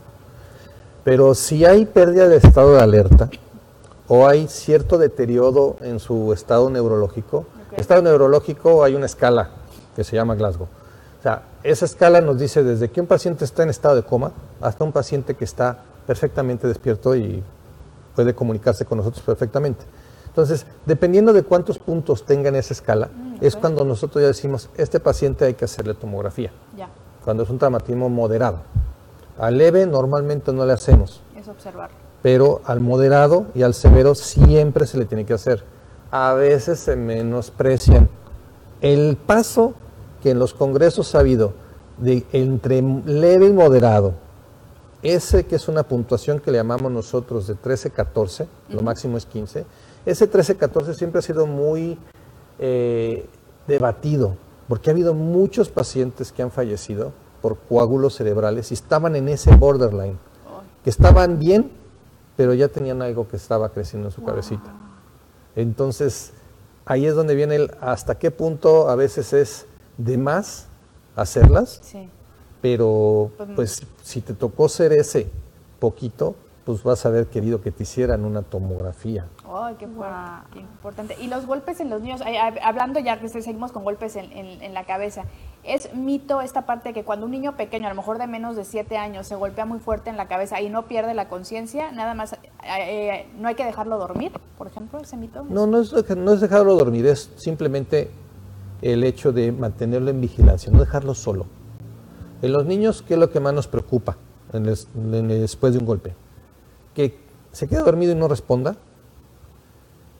[1.04, 3.30] Pero si hay pérdida de estado de alerta
[4.08, 7.46] o hay cierto deterioro en su estado neurológico,
[7.78, 9.50] estado neurológico hay una escala
[9.96, 10.68] que se llama Glasgow.
[11.20, 14.32] O sea, esa escala nos dice desde que un paciente está en estado de coma
[14.60, 17.42] hasta un paciente que está perfectamente despierto y
[18.16, 19.86] puede comunicarse con nosotros perfectamente.
[20.32, 23.10] Entonces, dependiendo de cuántos puntos tenga en esa escala,
[23.42, 26.88] es cuando nosotros ya decimos, este paciente hay que hacerle tomografía, Ya,
[27.26, 28.60] cuando es un traumatismo moderado.
[29.38, 31.96] Al leve normalmente no le hacemos, es observarlo.
[32.22, 35.64] pero al moderado y al severo siempre se le tiene que hacer.
[36.12, 38.08] A veces se menosprecian.
[38.82, 39.74] El paso
[40.24, 41.54] que en los congresos ha habido
[41.98, 44.14] de entre leve y moderado,
[45.04, 49.66] ese que es una puntuación que le llamamos nosotros de 13-14, lo máximo es 15,
[50.06, 51.98] ese 13-14 siempre ha sido muy
[52.60, 53.26] eh,
[53.68, 54.36] debatido,
[54.68, 57.12] porque ha habido muchos pacientes que han fallecido
[57.42, 60.18] por coágulos cerebrales y estaban en ese borderline,
[60.84, 61.72] que estaban bien,
[62.38, 64.72] pero ya tenían algo que estaba creciendo en su cabecita.
[65.56, 66.34] Entonces,
[66.86, 69.66] ahí es donde viene el hasta qué punto a veces es
[69.98, 70.68] de más
[71.16, 72.10] hacerlas, Sí.
[72.62, 75.30] pero Pues pues si te tocó ser ese
[75.80, 76.36] poquito,
[76.66, 79.26] pues vas a haber querido que te hicieran una tomografía.
[79.54, 80.16] Ay, qué, fuerte,
[80.54, 81.16] qué importante.
[81.20, 82.22] Y los golpes en los niños,
[82.64, 85.24] hablando ya que seguimos con golpes en, en- en la cabeza,
[85.64, 88.56] ¿es mito esta parte de que cuando un niño pequeño, a lo mejor de menos
[88.56, 91.92] de 7 años, se golpea muy fuerte en la cabeza y no pierde la conciencia,
[91.92, 95.44] nada más, eh, eh, no hay que dejarlo dormir, por ejemplo, ese mito?
[95.50, 98.10] No, no es, no es dejarlo dormir, es simplemente
[98.82, 101.46] el hecho de mantenerlo en vigilancia, no dejarlo solo.
[102.42, 104.18] En los niños, ¿qué es lo que más nos preocupa
[104.54, 106.16] en el- en el- después de un golpe?
[106.96, 107.20] Que
[107.52, 108.76] se quede dormido y no responda,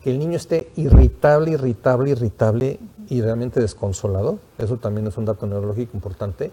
[0.04, 5.96] el niño esté irritable, irritable, irritable y realmente desconsolado, eso también es un dato neurológico
[5.96, 6.50] importante,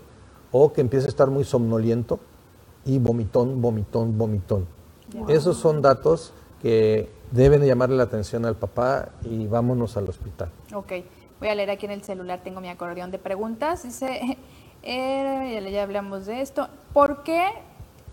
[0.51, 2.19] o que empiece a estar muy somnoliento
[2.85, 4.67] y vomitón, vomitón, vomitón.
[5.27, 10.49] Esos son datos que deben de llamarle la atención al papá y vámonos al hospital.
[10.73, 10.91] Ok,
[11.39, 13.83] voy a leer aquí en el celular, tengo mi acordeón de preguntas.
[13.83, 14.37] Dice,
[14.83, 16.67] eh, ya hablamos de esto.
[16.93, 17.47] ¿Por qué?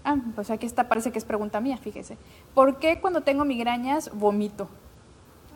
[0.05, 2.17] Ah, pues aquí está, parece que es pregunta mía, fíjese.
[2.55, 4.69] ¿Por qué cuando tengo migrañas vomito?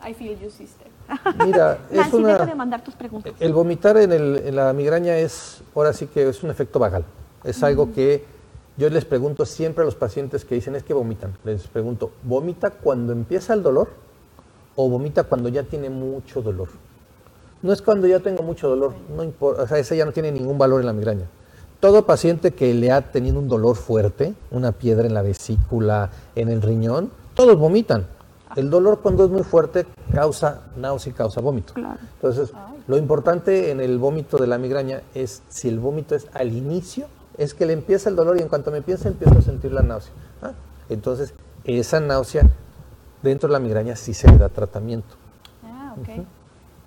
[0.08, 0.86] I feel you, sister.
[1.44, 3.32] Mira, es Nancy, deja de una, mandar tus preguntas.
[3.40, 7.04] el vomitar en, el- en la migraña es, ahora sí que es un efecto vagal.
[7.44, 8.24] Es algo que
[8.76, 11.34] yo les pregunto siempre a los pacientes que dicen es que vomitan.
[11.44, 13.88] Les pregunto, ¿vomita cuando empieza el dolor
[14.76, 16.68] o vomita cuando ya tiene mucho dolor?
[17.62, 20.32] No es cuando ya tengo mucho dolor, no importa, o sea, ese ya no tiene
[20.32, 21.26] ningún valor en la migraña.
[21.78, 26.48] Todo paciente que le ha tenido un dolor fuerte, una piedra en la vesícula, en
[26.48, 28.06] el riñón, todos vomitan.
[28.56, 31.74] El dolor cuando es muy fuerte causa náusea y causa vómito.
[31.74, 31.98] Claro.
[32.14, 32.52] Entonces,
[32.86, 37.06] lo importante en el vómito de la migraña es si el vómito es al inicio,
[37.38, 39.82] es que le empieza el dolor y en cuanto me empieza, empiezo a sentir la
[39.82, 40.12] náusea.
[40.42, 40.52] Ah,
[40.88, 41.32] Entonces,
[41.64, 42.42] esa náusea
[43.22, 45.14] dentro de la migraña sí se le da tratamiento.
[45.64, 46.24] Ah, ok.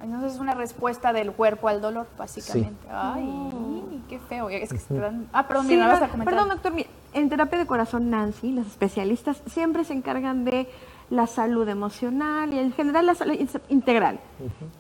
[0.02, 2.88] Entonces es una respuesta del cuerpo al dolor, básicamente.
[2.92, 4.50] Ay, qué feo.
[4.50, 6.34] Es que se te dan- Ah, perdón, Sí, mira, vas a no, comentar.
[6.34, 6.74] perdón, doctor.
[6.74, 10.68] mira, En terapia de corazón, Nancy, las especialistas siempre se encargan de
[11.10, 14.20] la salud emocional y en general la salud in- integral.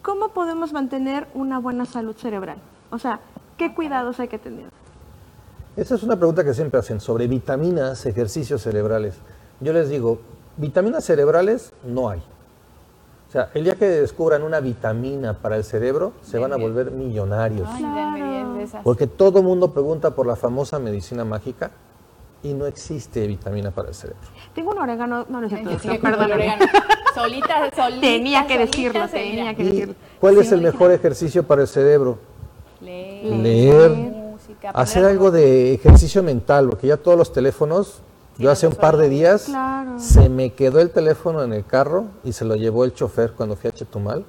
[0.01, 2.57] ¿Cómo podemos mantener una buena salud cerebral?
[2.91, 3.19] O sea,
[3.57, 4.65] ¿qué cuidados hay que tener?
[5.75, 9.15] Esa es una pregunta que siempre hacen sobre vitaminas, ejercicios cerebrales.
[9.59, 10.19] Yo les digo,
[10.57, 12.19] vitaminas cerebrales no hay.
[12.19, 16.69] O sea, el día que descubran una vitamina para el cerebro, se van a Bien,
[16.71, 17.67] volver millonarios.
[17.71, 18.67] Ay.
[18.83, 21.71] Porque todo mundo pregunta por la famosa medicina mágica
[22.43, 24.19] y no existe vitamina para el cerebro.
[24.53, 26.33] Tengo un orégano, no, no es cierto, doctor, sí, perdóname.
[26.35, 26.65] orégano.
[27.15, 28.01] Solita, solita.
[28.01, 29.95] Tenía que solita decirlo, se tenía que ¿Y decirlo.
[30.19, 32.19] cuál es el mejor ejercicio para el cerebro?
[32.81, 33.25] Leer.
[33.37, 33.89] Leer.
[33.91, 34.71] Música.
[34.71, 38.01] Hacer algo de ejercicio mental, porque ya todos los teléfonos,
[38.37, 39.99] yo hace un par de días Claro.
[39.99, 43.55] se me quedó el teléfono en el carro y se lo llevó el chofer cuando
[43.55, 44.25] fui a Chetumal.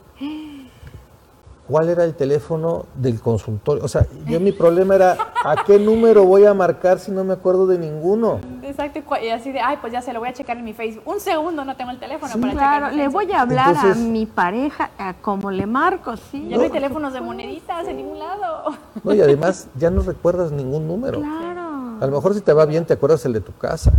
[1.66, 3.83] ¿Cuál era el teléfono del consultorio?
[3.83, 7.33] O sea, yo mi problema era, ¿a qué número voy a marcar si no me
[7.33, 8.38] acuerdo de ninguno?
[8.62, 11.05] Exacto, y así de, ay, pues ya se lo voy a checar en mi Facebook.
[11.07, 13.96] Un segundo no tengo el teléfono para checar Claro, mi le voy a hablar Entonces-
[13.96, 16.46] a mi pareja, a como le marco, sí.
[16.50, 18.74] Ya no hay teléfonos de moneditas en ningún lado.
[19.03, 21.20] No, y además ya no recuerdas ningún número.
[21.20, 21.96] Claro.
[21.98, 23.90] A lo mejor si te va bien te acuerdas el de tu casa.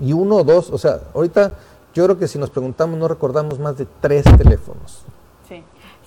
[0.00, 1.52] Y uno o dos, o sea, ahorita
[1.92, 5.04] yo creo que si nos preguntamos no recordamos más de tres teléfonos.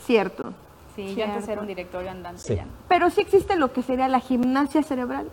[0.05, 0.53] Sí, Cierto.
[0.95, 1.51] sí, ya antes Cierto.
[1.51, 2.41] era un directorio andante.
[2.41, 2.55] Sí.
[2.55, 2.65] Ya.
[2.87, 5.27] Pero sí existe lo que sería la gimnasia cerebral.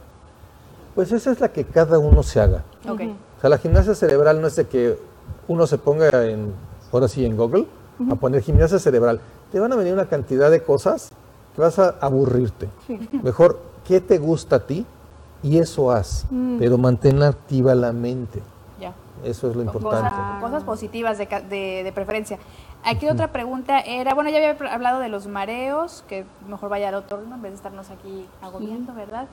[0.94, 2.64] Pues esa es la que cada uno se haga.
[2.88, 3.00] Ok.
[3.38, 4.98] O sea, la gimnasia cerebral no es de que
[5.48, 6.52] uno se ponga en,
[6.92, 7.66] ahora sí, en Google,
[8.11, 9.20] a poner gimnasia cerebral.
[9.50, 11.11] Te van a venir una cantidad de cosas
[11.54, 12.68] que vas a aburrirte.
[12.87, 12.98] Sí.
[13.22, 14.87] Mejor, ¿qué te gusta a ti?
[15.42, 16.24] Y eso haz.
[16.30, 16.58] Mm.
[16.58, 18.42] Pero mantén activa la mente.
[18.80, 18.92] Ya.
[19.24, 20.08] Eso es lo importante.
[20.11, 22.38] Cosas, cosas positivas de, ca- de- de preferencia.
[22.85, 26.97] Aquí otra pregunta era, bueno, ya había hablado de los mareos, que mejor vaya al
[26.97, 27.37] otro ¿no?
[27.37, 29.29] en vez de estarnos aquí agobiando, ¿verdad?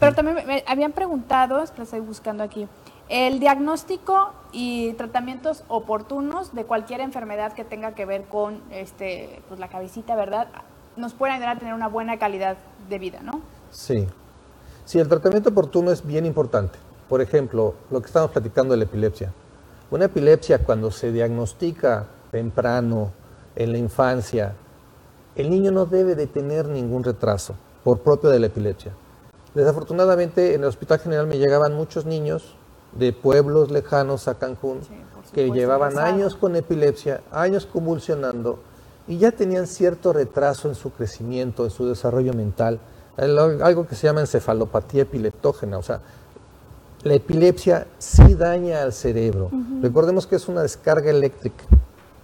[0.00, 2.66] Pero también me, habían preguntado, es que lo estoy buscando aquí,
[3.10, 9.60] el diagnóstico y tratamientos oportunos de cualquier enfermedad que tenga que ver con este, pues,
[9.60, 10.48] la cabecita, ¿verdad?
[10.96, 12.56] Nos pueden ayudar a tener una buena calidad
[12.88, 13.42] de vida, ¿no?
[13.70, 14.06] Sí.
[14.86, 16.78] Sí, el tratamiento oportuno es bien importante.
[17.08, 19.32] Por ejemplo, lo que estamos platicando de la epilepsia.
[19.90, 23.12] Una epilepsia cuando se diagnostica temprano,
[23.54, 24.54] en la infancia,
[25.36, 28.92] el niño no debe de tener ningún retraso por propio de la epilepsia.
[29.54, 32.56] Desafortunadamente en el Hospital General me llegaban muchos niños
[32.90, 34.96] de pueblos lejanos a Cancún Sí,
[35.32, 38.58] que llevaban años con epilepsia, años convulsionando
[39.06, 42.80] y ya tenían cierto retraso en su crecimiento, en su desarrollo mental,
[43.16, 46.00] algo que se llama encefalopatía epileptógena, o sea,
[47.04, 49.50] la epilepsia sí daña al cerebro.
[49.82, 51.64] Recordemos que es una descarga eléctrica.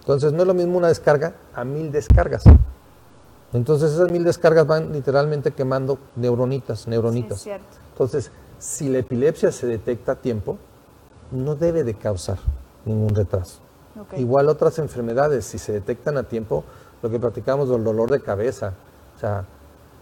[0.01, 2.43] Entonces no es lo mismo una descarga a mil descargas.
[3.53, 7.45] Entonces esas mil descargas van literalmente quemando neuronitas, neuronitas.
[7.91, 10.57] Entonces, si la epilepsia se detecta a tiempo,
[11.31, 12.39] no debe de causar
[12.85, 13.59] ningún retraso.
[14.17, 16.63] Igual otras enfermedades, si se detectan a tiempo,
[17.01, 18.73] lo que platicamos del dolor de cabeza,
[19.15, 19.45] o sea,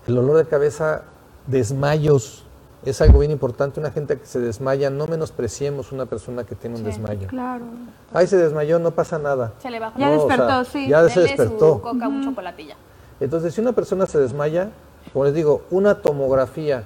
[0.08, 1.04] el dolor de cabeza,
[1.48, 2.46] desmayos,
[2.86, 3.80] es algo bien importante.
[3.80, 6.88] Una gente que se desmaya, no menospreciemos una persona que tiene un Sí.
[6.88, 7.28] desmayo.
[7.28, 7.66] Claro.
[8.14, 9.54] Ay, se desmayó, no pasa nada.
[9.62, 10.00] Se le bajó.
[10.00, 10.88] Ya No, o despertó, sí.
[10.88, 11.82] Ya se Denle su despertó.
[11.82, 12.76] coca, un chocolatilla.
[13.20, 14.70] Entonces, si una persona se desmaya,
[15.12, 16.84] como les digo, una tomografía,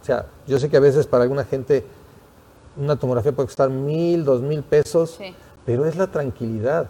[0.00, 1.84] o sea, yo sé que a veces para alguna gente
[2.76, 5.34] una tomografía puede costar mil, dos mil pesos, Sí.
[5.66, 6.88] pero es la tranquilidad.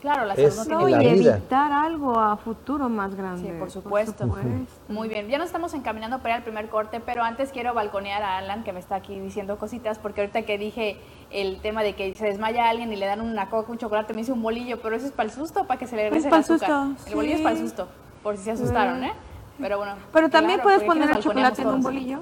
[0.00, 1.36] Claro, la Es- salud no tiene la y vida.
[1.38, 3.42] evitar algo a futuro más grande.
[3.50, 4.24] Sí, por supuesto.
[4.24, 4.48] supuesto.
[4.88, 8.36] Muy bien, ya nos estamos encaminando para al primer corte, pero antes quiero balconear a
[8.38, 10.98] Alan, que me está aquí diciendo cositas, porque ahorita que dije
[11.30, 14.20] el tema de que se desmaya alguien y le dan una coca, un chocolate, me
[14.20, 16.30] hice un bolillo, pero eso es para el susto, para que se le regrese el
[16.30, 16.68] pa'l azúcar.
[16.94, 17.44] susto, El bolillo es sí.
[17.44, 17.88] para el susto,
[18.22, 19.12] por si se asustaron, ¿eh?
[19.58, 19.94] Pero bueno.
[20.12, 22.20] Pero también claro, puedes poner el chocolate en un bolillo.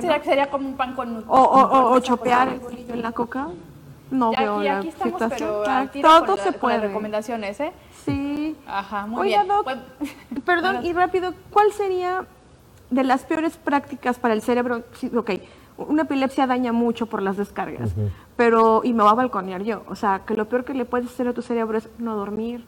[0.00, 1.24] Sería, sería como un pan con...
[1.28, 3.48] O, o, o- o chopear el bolillo en la coca.
[4.10, 5.50] No Ya veo aquí, la aquí estamos, situación.
[5.64, 6.76] pero Claro, todo la- se puede.
[6.78, 7.72] las recomendaciones, ¿eh?
[8.04, 8.56] Sí.
[8.66, 9.46] Ajá, muy bien.
[9.46, 9.78] Doc, Pues-
[10.44, 10.88] perdón, Bueno.
[10.88, 12.24] y rápido, ¿cuál sería
[12.90, 14.82] de las peores prácticas para el cerebro?
[14.94, 15.30] Sí, ok,
[15.76, 17.90] una epilepsia daña mucho por las descargas,
[18.36, 21.06] pero, y me va a balconear yo, o sea, que lo peor que le puedes
[21.08, 22.64] hacer a tu cerebro es no dormir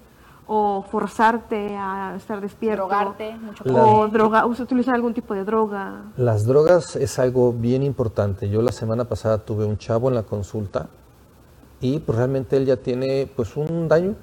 [0.53, 2.83] o forzarte a estar despierto.
[2.89, 6.03] Drogarte, mucho O droga, utilizar algún tipo de droga.
[6.17, 8.49] Las drogas es algo bien importante.
[8.51, 10.89] Yo la semana pasada tuve un chavo en la consulta
[11.81, 14.15] y pues realmente él ya tiene pues un daño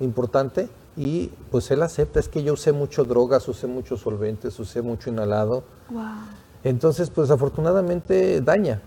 [0.00, 4.82] importante y pues él acepta, es que yo usé mucho drogas, usé muchos solventes, usé
[4.82, 5.62] mucho inhalado.
[5.90, 6.02] Wow.
[6.64, 8.80] Entonces, pues afortunadamente daña.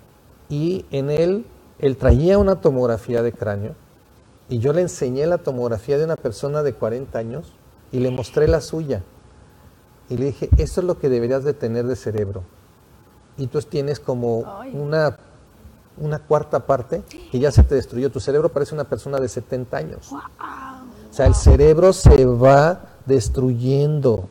[0.49, 1.45] Y en él,
[1.77, 3.75] él traía una tomografía de cráneo
[4.49, 7.53] y yo le enseñé la tomografía de una persona de 40 años
[7.91, 9.03] y le mostré la suya.
[10.09, 12.43] Y le dije, esto es lo que deberías de tener de cerebro.
[13.37, 14.71] Y tú tienes como Ay.
[14.73, 15.17] una,
[15.99, 18.11] una cuarta parte que ya se te destruyó.
[18.11, 20.11] Tu cerebro parece una persona de 70 años.
[20.11, 24.29] O sea, el cerebro se va destruyendo.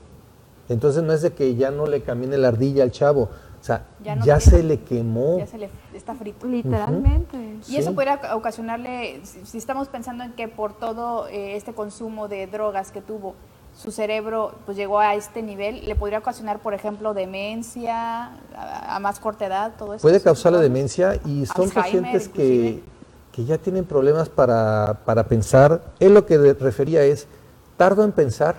[0.68, 3.28] Entonces no es de que ya no le camine la ardilla al chavo.
[3.61, 5.38] O sea, Ya no se le quemó.
[5.38, 6.46] Ya se le está frito.
[6.46, 7.59] Literalmente.
[7.68, 12.28] Y eso podría ocasionarle, si si estamos pensando en que por todo eh, este consumo
[12.28, 13.35] de drogas que tuvo,
[13.79, 18.99] su cerebro pues llegó a este nivel, le podría ocasionar, por ejemplo, demencia a, a
[18.99, 20.03] más corta edad, todo eso.
[20.03, 22.83] Puede causar la demencia y son Alzheimer, pacientes que,
[23.31, 25.81] que ya tienen problemas para, para pensar.
[26.01, 27.29] Él lo que refería es,
[27.77, 28.57] tardo en pensar,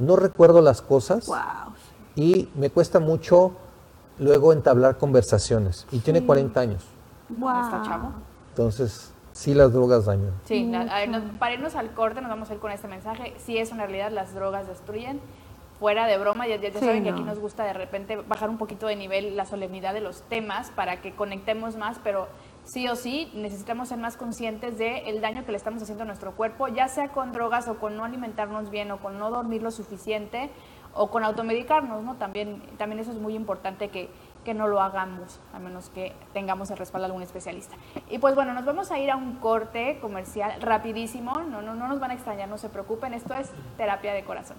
[0.00, 1.38] no recuerdo las cosas Wow.
[2.16, 3.52] y me cuesta mucho
[4.18, 5.86] luego entablar conversaciones.
[5.92, 6.82] Y tiene 40 años.
[7.28, 7.52] Wow.
[8.50, 10.32] Entonces, sí las drogas dañan.
[10.44, 12.88] Sí, la- a ver, nos- para irnos al corte nos vamos a ir con este
[12.88, 13.34] mensaje.
[13.36, 15.20] Si es una realidad, las drogas destruyen.
[15.78, 18.56] fuera de broma, ya, ya Sí, saben que aquí nos gusta de repente bajar un
[18.56, 22.28] poquito de nivel la solemnidad de los temas para que conectemos más, pero
[22.64, 26.32] sí o sí necesitamos ser más conscientes del daño que le estamos haciendo a nuestro
[26.32, 29.70] cuerpo, ya sea con drogas o con no alimentarnos bien o con no dormir lo
[29.70, 30.48] suficiente
[30.94, 32.14] o con automedicarnos, ¿no?
[32.14, 34.08] También, también eso es muy importante que,
[34.46, 37.74] que no lo hagamos, a menos que tengamos el respaldo de algún especialista.
[38.08, 41.88] Y pues bueno, nos vamos a ir a un corte comercial rapidísimo, no, no, no
[41.88, 44.56] nos van a extrañar, no se preocupen, esto es terapia de corazón.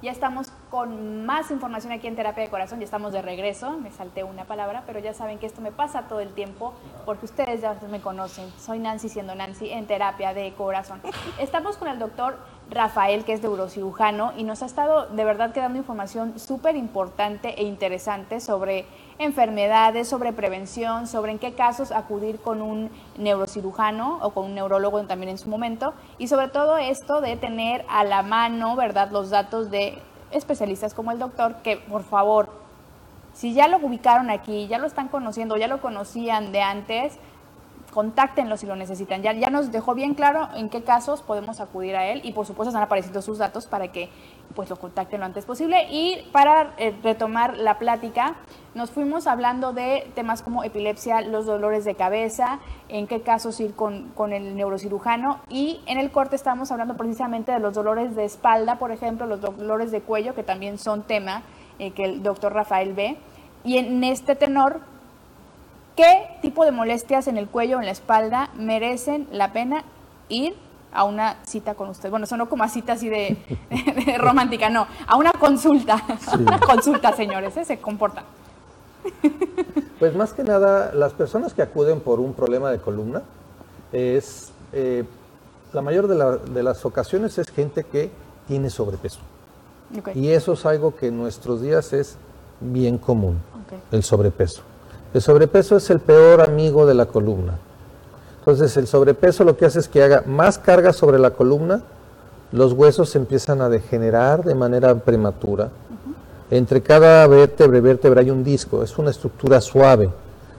[0.00, 3.90] Ya estamos con más información aquí en Terapia de Corazón, ya estamos de regreso, me
[3.90, 6.72] salté una palabra, pero ya saben que esto me pasa todo el tiempo
[7.04, 11.00] porque ustedes ya me conocen, soy Nancy siendo Nancy en Terapia de Corazón.
[11.38, 12.38] Estamos con el doctor
[12.70, 17.58] Rafael, que es neurocirujano, y nos ha estado de verdad que dando información súper importante
[17.60, 18.84] e interesante sobre
[19.18, 25.02] enfermedades, sobre prevención, sobre en qué casos acudir con un neurocirujano o con un neurólogo
[25.04, 29.30] también en su momento, y sobre todo esto de tener a la mano, ¿verdad?, los
[29.30, 29.98] datos de
[30.30, 32.50] especialistas como el doctor, que por favor,
[33.32, 37.18] si ya lo ubicaron aquí, ya lo están conociendo, ya lo conocían de antes,
[37.98, 39.22] contáctenlo si lo necesitan.
[39.22, 42.46] Ya, ya nos dejó bien claro en qué casos podemos acudir a él y por
[42.46, 44.08] supuesto están apareciendo sus datos para que
[44.54, 45.88] pues lo contacten lo antes posible.
[45.90, 48.36] Y para eh, retomar la plática,
[48.76, 53.74] nos fuimos hablando de temas como epilepsia, los dolores de cabeza, en qué casos ir
[53.74, 58.24] con, con el neurocirujano y en el corte estábamos hablando precisamente de los dolores de
[58.26, 61.42] espalda, por ejemplo, los dolores de cuello, que también son tema
[61.80, 63.16] eh, que el doctor Rafael ve.
[63.64, 64.82] Y en este tenor
[65.98, 69.82] ¿Qué tipo de molestias en el cuello o en la espalda merecen la pena
[70.28, 70.54] ir
[70.92, 72.08] a una cita con usted?
[72.08, 73.36] Bueno, sonó como a cita así de,
[74.06, 76.00] de romántica, no, a una consulta.
[76.38, 77.64] Una consulta, señores, ¿eh?
[77.64, 78.22] se comportan.
[79.98, 83.22] Pues más que nada, las personas que acuden por un problema de columna
[83.90, 85.02] es, eh,
[85.72, 88.08] la mayor de, la- de las ocasiones es gente que
[88.46, 89.18] tiene sobrepeso.
[90.14, 92.16] Y eso es algo que en nuestros días es
[92.60, 93.40] bien común,
[93.90, 94.62] el sobrepeso.
[95.14, 97.54] El sobrepeso es el peor amigo de la columna.
[98.40, 101.82] Entonces el sobrepeso lo que hace es que haga más carga sobre la columna,
[102.52, 105.70] los huesos se empiezan a degenerar de manera prematura.
[106.50, 110.10] Entre cada vértebra y vértebra hay un disco, es una estructura suave,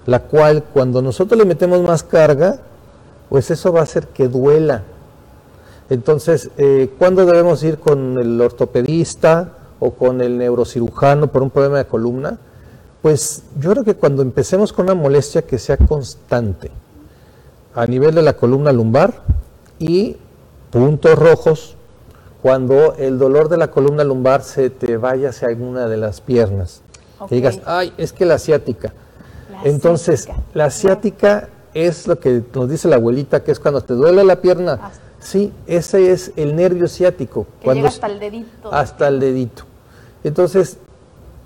[0.05, 2.59] la cual cuando nosotros le metemos más carga,
[3.29, 4.83] pues eso va a hacer que duela.
[5.89, 11.79] Entonces, eh, ¿cuándo debemos ir con el ortopedista o con el neurocirujano por un problema
[11.79, 12.37] de columna?
[13.01, 16.69] Pues yo creo que cuando empecemos con una molestia que sea constante
[17.73, 19.13] a nivel de la columna lumbar
[19.79, 20.17] y
[20.69, 21.75] puntos rojos
[22.41, 26.81] cuando el dolor de la columna lumbar se te vaya hacia alguna de las piernas.
[27.27, 28.93] Que digas, ay, es que la asiática.
[29.51, 33.93] La Entonces, la asiática es lo que nos dice la abuelita, que es cuando te
[33.93, 34.73] duele la pierna.
[34.73, 37.45] Hasta- Sí, ese es el nervio ciático.
[37.59, 38.73] Que cuando llega hasta el dedito.
[38.73, 39.63] hasta el dedito.
[40.23, 40.77] Entonces,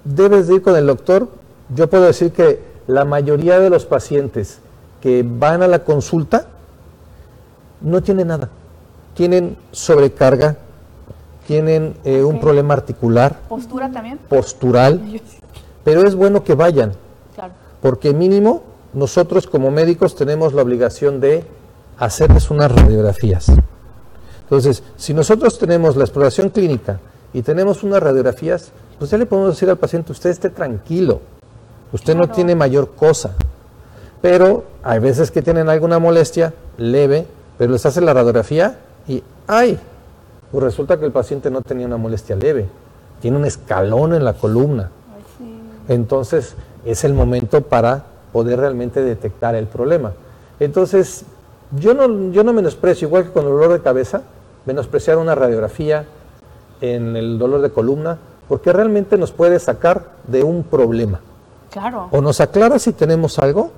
[0.03, 1.27] debes de ir con el doctor.
[1.75, 4.59] Yo puedo decir que la mayoría de los pacientes
[5.01, 6.45] que van a la consulta
[7.81, 8.49] no tienen nada.
[9.15, 10.57] Tienen sobrecarga,
[11.47, 14.17] tienen eh, un problema articular, Postura también.
[14.29, 15.01] postural,
[15.83, 16.93] pero es bueno que vayan,
[17.35, 17.53] Claro.
[17.81, 21.43] porque mínimo nosotros como médicos tenemos la obligación de
[21.97, 23.47] hacerles unas radiografías.
[24.43, 26.99] Entonces, si nosotros tenemos la exploración clínica
[27.33, 31.21] y tenemos unas radiografías, pues ya le podemos decir al paciente, usted esté tranquilo,
[31.93, 33.31] usted no tiene mayor cosa.
[34.21, 37.25] Pero hay veces que tienen alguna molestia leve,
[37.57, 39.79] pero les hacen la radiografía y ¡ay!
[40.51, 42.67] Pues resulta que el paciente no tenía una molestia leve,
[43.21, 44.89] tiene un escalón en la columna.
[45.15, 45.93] Ay, sí.
[45.93, 50.13] Entonces es el momento para poder realmente detectar el problema.
[50.59, 51.25] Entonces,
[51.77, 54.21] yo no, yo no menosprecio, igual que con el dolor de cabeza,
[54.65, 56.05] menospreciar una radiografía
[56.81, 61.19] en el dolor de columna, porque realmente nos puede sacar de un problema.
[61.73, 62.07] Claro.
[62.11, 63.71] O nos aclara si tenemos algo,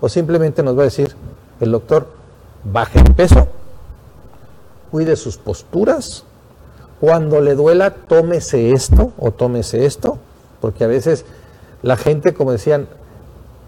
[0.00, 1.14] o simplemente nos va a decir
[1.60, 2.08] el doctor,
[2.64, 3.46] baje de peso,
[4.90, 6.24] cuide sus posturas,
[7.00, 10.18] cuando le duela, tómese esto o tómese esto,
[10.60, 11.26] porque a veces
[11.82, 12.88] la gente, como decían,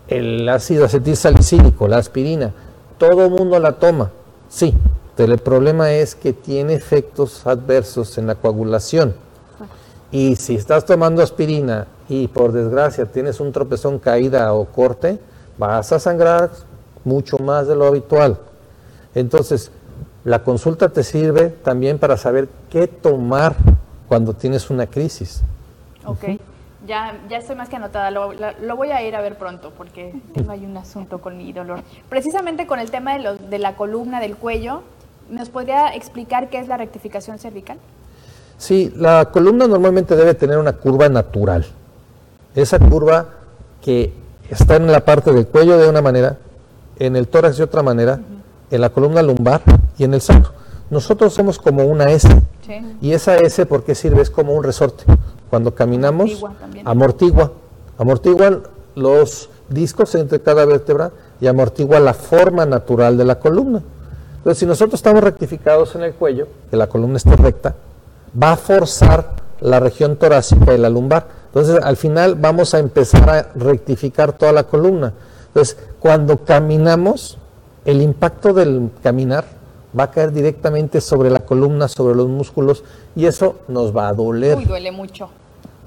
[0.08, 2.52] el ácido acetilsalicílico, la aspirina,
[2.98, 4.10] todo el mundo la toma,
[4.48, 4.74] sí,
[5.16, 9.14] pero el problema es que tiene efectos adversos en la coagulación.
[10.10, 15.18] Y si estás tomando aspirina y por desgracia tienes un tropezón, caída o corte,
[15.56, 16.50] vas a sangrar
[17.04, 18.38] mucho más de lo habitual.
[19.14, 19.70] Entonces,
[20.24, 23.54] la consulta te sirve también para saber qué tomar
[24.08, 25.42] cuando tienes una crisis.
[26.04, 26.24] Ok,
[26.86, 30.12] ya, ya estoy más que anotada, lo, lo voy a ir a ver pronto porque
[30.34, 31.80] tengo ahí un asunto con mi dolor.
[32.08, 34.82] Precisamente con el tema de, los- de la columna, del cuello,
[35.30, 37.78] ¿Nos podría explicar qué es la rectificación cervical?
[38.58, 41.64] Sí, la columna normalmente debe tener una curva natural.
[42.54, 43.26] Esa curva
[43.82, 44.12] que
[44.48, 46.38] está en la parte del cuello de una manera,
[46.98, 48.20] en el tórax de otra manera,
[48.70, 49.62] en la columna lumbar
[49.98, 50.52] y en el sacro.
[50.90, 52.28] Nosotros somos como una S.
[53.00, 54.22] Y esa S, ¿por qué sirve?
[54.22, 55.04] Es como un resorte.
[55.48, 56.44] Cuando caminamos,
[56.84, 57.52] amortigua.
[57.98, 58.62] Amortiguan
[58.94, 63.82] los discos entre cada vértebra y amortigua la forma natural de la columna.
[64.38, 67.74] Entonces, si nosotros estamos rectificados en el cuello, que la columna esté recta,
[68.40, 71.39] va a forzar la región torácica y la lumbar.
[71.50, 75.12] Entonces, al final vamos a empezar a rectificar toda la columna.
[75.48, 77.38] Entonces, cuando caminamos,
[77.84, 79.44] el impacto del caminar
[79.98, 82.84] va a caer directamente sobre la columna, sobre los músculos,
[83.16, 84.58] y eso nos va a doler.
[84.58, 85.28] Uy, duele mucho.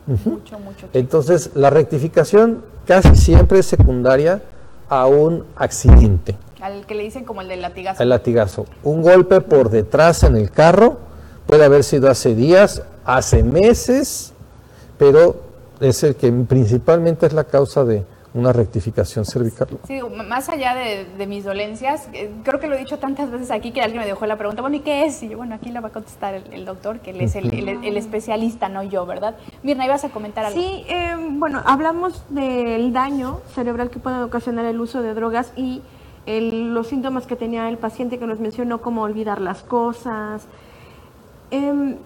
[0.06, 0.88] Mucho, mucho.
[0.92, 4.42] Entonces, la rectificación casi siempre es secundaria
[4.90, 6.36] a un accidente.
[6.60, 8.04] Al que le dicen como el del latigazo.
[8.04, 8.66] El latigazo.
[8.84, 10.98] Un golpe por detrás en el carro,
[11.48, 14.34] puede haber sido hace días, hace meses,
[14.98, 18.04] pero es el que principalmente es la causa de,
[18.34, 19.68] una rectificación cervical.
[19.88, 23.72] Sí, más allá de, mis dolencias, eh, creo que lo he dicho tantas veces aquí
[23.72, 25.22] que alguien me dejó la pregunta, bueno, ¿y qué es?
[25.24, 28.70] Y yo, bueno, aquí la va a contestar el, doctor, que él es el, especialista,
[28.70, 29.36] no yo, ¿verdad?
[29.62, 30.60] Mirna, ibas a comentar algo.
[30.60, 35.82] Sí, em, bueno, hablamos del daño cerebral que puede ocasionar el uso de drogas y
[36.26, 40.44] los síntomas que tenía el paciente que nos mencionó, como olvidar las cosas.
[41.52, 41.98] Eh,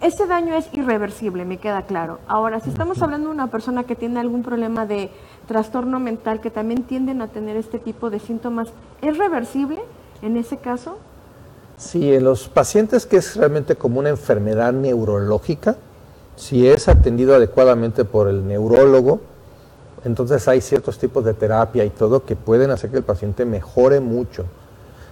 [0.00, 2.20] ese daño es irreversible, me queda claro.
[2.28, 5.10] Ahora, si estamos hablando de una persona que tiene algún problema de
[5.46, 8.68] trastorno mental, que también tienden a tener este tipo de síntomas,
[9.02, 9.80] ¿es reversible
[10.22, 10.98] en ese caso?
[11.76, 15.76] Sí, en los pacientes que es realmente como una enfermedad neurológica,
[16.36, 19.20] si es atendido adecuadamente por el neurólogo,
[20.04, 23.98] entonces hay ciertos tipos de terapia y todo que pueden hacer que el paciente mejore
[23.98, 24.44] mucho.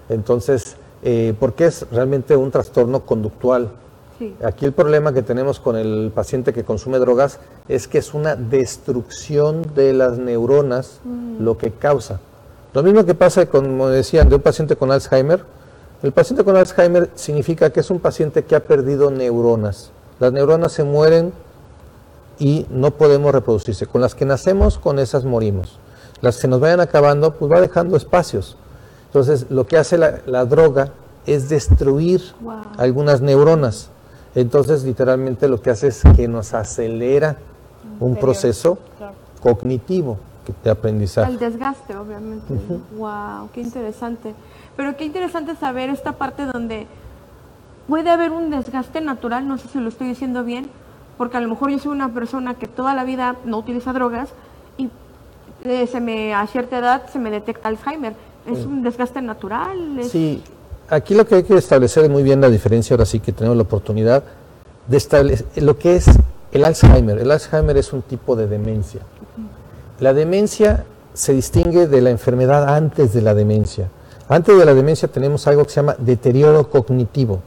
[0.08, 3.70] Entonces, eh, porque es realmente un trastorno conductual,
[4.44, 7.38] Aquí el problema que tenemos con el paciente que consume drogas
[7.68, 11.42] es que es una destrucción de las neuronas mm.
[11.42, 12.20] lo que causa.
[12.72, 15.44] Lo mismo que pasa, como decían, de un paciente con Alzheimer.
[16.02, 19.90] El paciente con Alzheimer significa que es un paciente que ha perdido neuronas.
[20.20, 21.32] Las neuronas se mueren
[22.38, 23.86] y no podemos reproducirse.
[23.86, 25.78] Con las que nacemos, con esas morimos.
[26.20, 28.56] Las que nos vayan acabando, pues va dejando espacios.
[29.06, 30.90] Entonces, lo que hace la, droga
[31.26, 32.22] es destruir
[32.76, 33.88] algunas neuronas.
[34.36, 37.38] Entonces, literalmente lo que hace es que nos acelera
[37.98, 38.78] un proceso
[39.42, 40.18] cognitivo
[40.62, 41.32] de aprendizaje.
[41.32, 42.52] El desgaste, obviamente.
[42.98, 44.34] Wow, qué interesante.
[44.76, 46.86] Pero qué interesante saber esta parte donde
[47.88, 50.68] puede haber un desgaste natural, no sé si lo estoy diciendo bien,
[51.16, 54.28] porque a lo mejor yo soy una persona que toda la vida no utiliza drogas
[54.76, 54.90] y
[55.64, 58.14] eh, se me, a cierta edad se me detecta Alzheimer.
[58.46, 60.04] ¿Es un desgaste natural?
[60.04, 60.40] Sí,
[60.88, 63.56] aquí lo que hay que establecer es muy bien la diferencia, ahora sí que tenemos
[63.56, 64.22] la oportunidad
[64.86, 66.06] de establecer lo que es
[66.52, 67.18] el Alzheimer.
[67.18, 69.00] El Alzheimer es un tipo de demencia.
[70.00, 70.84] La demencia
[71.14, 73.88] se distingue de la enfermedad antes de la demencia.
[74.28, 77.40] Antes de la demencia tenemos algo que se llama deterioro cognitivo.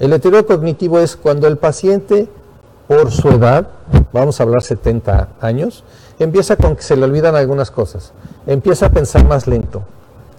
[0.00, 2.28] El deterioro cognitivo es cuando el paciente,
[2.88, 3.68] por su edad,
[4.12, 5.84] vamos a hablar 70 años,
[6.18, 8.12] empieza con que se le olvidan algunas cosas,
[8.46, 9.82] empieza a pensar más lento,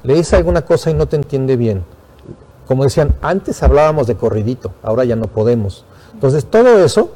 [0.04, 1.84] le dice alguna cosa y no te entiende bien,
[2.68, 5.86] como decían, antes hablábamos de corridito, ahora ya no podemos.
[6.14, 7.12] Entonces, todo eso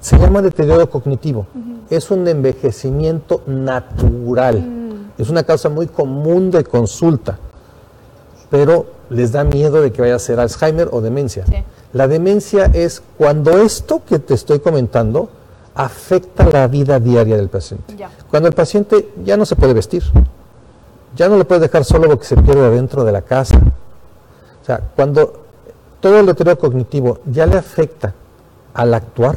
[0.00, 1.46] se llama deterioro cognitivo.
[1.90, 4.60] Es un envejecimiento natural.
[4.60, 4.84] Mm.
[5.18, 7.38] Es una causa muy común de consulta,
[8.50, 11.44] pero les da miedo de que vaya a ser Alzheimer o demencia.
[11.92, 15.28] La demencia es cuando esto que te estoy comentando
[15.74, 17.96] afecta la vida diaria del paciente.
[18.30, 20.02] Cuando el paciente ya no se puede vestir,
[21.16, 23.60] ya no le puedes dejar solo porque se pierde dentro de la casa,
[24.64, 25.44] o sea, cuando
[26.00, 28.14] todo el deterioro cognitivo ya le afecta
[28.72, 29.36] al actuar,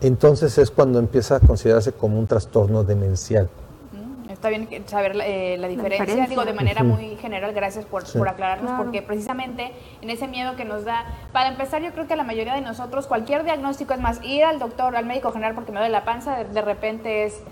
[0.00, 3.50] entonces es cuando empieza a considerarse como un trastorno demencial.
[3.92, 8.72] Mm, está bien saber eh, la, diferencia, digo de manera muy general, gracias por, aclararnos,
[8.78, 12.54] porque precisamente en ese miedo que nos da, para empezar yo creo que la mayoría
[12.54, 15.92] de nosotros, cualquier diagnóstico es más, ir al doctor, al médico general porque me duele
[15.92, 17.42] la panza, de repente es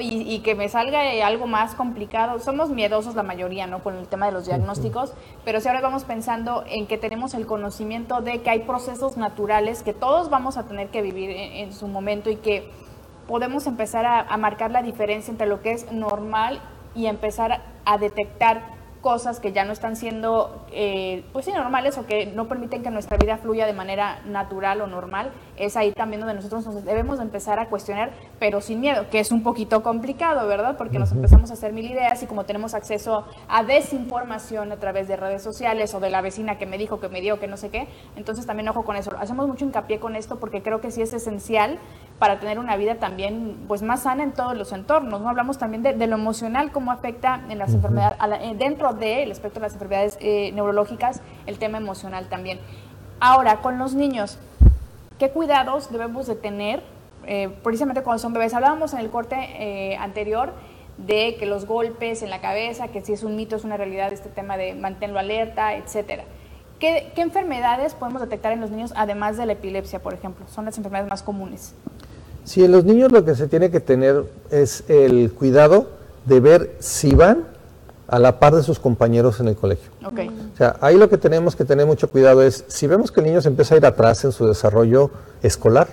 [0.00, 2.38] y, que me salga algo más complicado.
[2.40, 3.82] Somos miedosos la mayoría, ¿no?
[3.82, 5.12] Con el tema de los diagnósticos,
[5.44, 9.82] pero si ahora vamos pensando en que tenemos el conocimiento de que hay procesos naturales
[9.82, 12.70] que todos vamos a tener que vivir en, su momento y que
[13.26, 16.60] podemos empezar a, marcar la diferencia entre lo que es normal
[16.94, 18.71] y empezar a detectar
[19.02, 22.90] cosas que ya no están siendo eh, pues sí, normales o que no permiten que
[22.90, 27.20] nuestra vida fluya de manera natural o normal, es ahí también donde nosotros nos debemos
[27.20, 30.76] empezar a cuestionar, pero sin miedo, que es un poquito complicado, ¿verdad?
[30.78, 35.08] Porque nos empezamos a hacer mil ideas y como tenemos acceso a desinformación a través
[35.08, 37.56] de redes sociales o de la vecina que me dijo, que me dio, que no
[37.56, 39.10] sé qué, entonces también ojo con eso.
[39.18, 41.78] Hacemos mucho hincapié con esto porque creo que sí es esencial
[42.22, 45.20] para tener una vida también pues más sana en todos los entornos.
[45.20, 45.28] ¿no?
[45.28, 49.66] Hablamos también de, lo emocional, cómo afecta en las enfermedades, eh, dentro del espectro de
[49.66, 52.60] las enfermedades eh, neurológicas, el tema emocional también.
[53.18, 54.38] Ahora, con los niños,
[55.18, 56.84] ¿qué cuidados debemos de tener?
[57.26, 60.52] Eh, precisamente cuando son bebés, hablábamos en el corte anterior
[60.98, 64.12] de que los golpes en la cabeza, que si es un mito, es una realidad,
[64.12, 66.22] este tema de mantenerlo alerta, etcétera.
[66.78, 70.46] ¿Qué, ¿Qué, enfermedades podemos detectar en los niños, además de la epilepsia, por ejemplo?
[70.46, 71.74] Son las enfermedades más comunes.
[72.44, 75.88] Sí, en los niños lo que se tiene que tener es el cuidado
[76.26, 77.46] de ver si van
[78.08, 79.90] a la par de sus compañeros en el colegio.
[80.04, 80.28] Okay.
[80.28, 83.26] O sea, ahí lo que tenemos que tener mucho cuidado es, si vemos que el
[83.26, 85.10] niño se empieza a ir atrás en su desarrollo
[85.42, 85.88] escolar,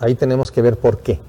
[0.00, 1.20] ahí tenemos que ver por qué.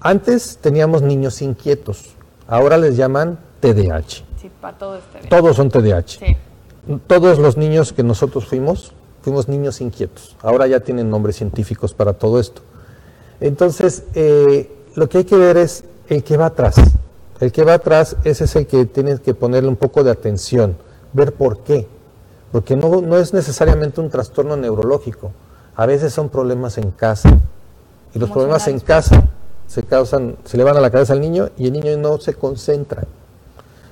[0.00, 2.14] Antes teníamos niños inquietos,
[2.46, 4.24] ahora les llaman TDAH.
[4.40, 6.18] Sí, para todo este Todos son TDAH.
[6.18, 6.36] Sí.
[7.06, 8.92] Todos los niños que nosotros fuimos,
[9.22, 10.36] fuimos niños inquietos.
[10.42, 12.60] Ahora ya tienen nombres científicos para todo esto.
[13.40, 16.76] Entonces, eh, lo que hay que ver es el que va atrás.
[17.40, 20.76] El que va atrás, ese es el que tienes que ponerle un poco de atención,
[21.12, 21.86] ver por qué.
[22.52, 25.32] Porque no, no es necesariamente un trastorno neurológico.
[25.74, 27.36] A veces son problemas en casa.
[28.14, 29.28] Y los problemas en casa
[29.66, 32.34] se causan, se le van a la cabeza al niño y el niño no se
[32.34, 33.04] concentra.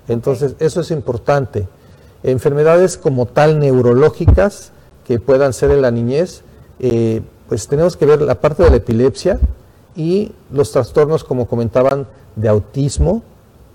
[0.06, 1.66] Entonces, eso es importante.
[2.22, 4.70] Enfermedades como tal neurológicas
[5.04, 6.42] que puedan ser en la niñez,
[6.78, 7.22] eh,
[7.52, 9.38] pues tenemos que ver la parte de la epilepsia
[9.94, 13.22] y los trastornos, como comentaban, de autismo,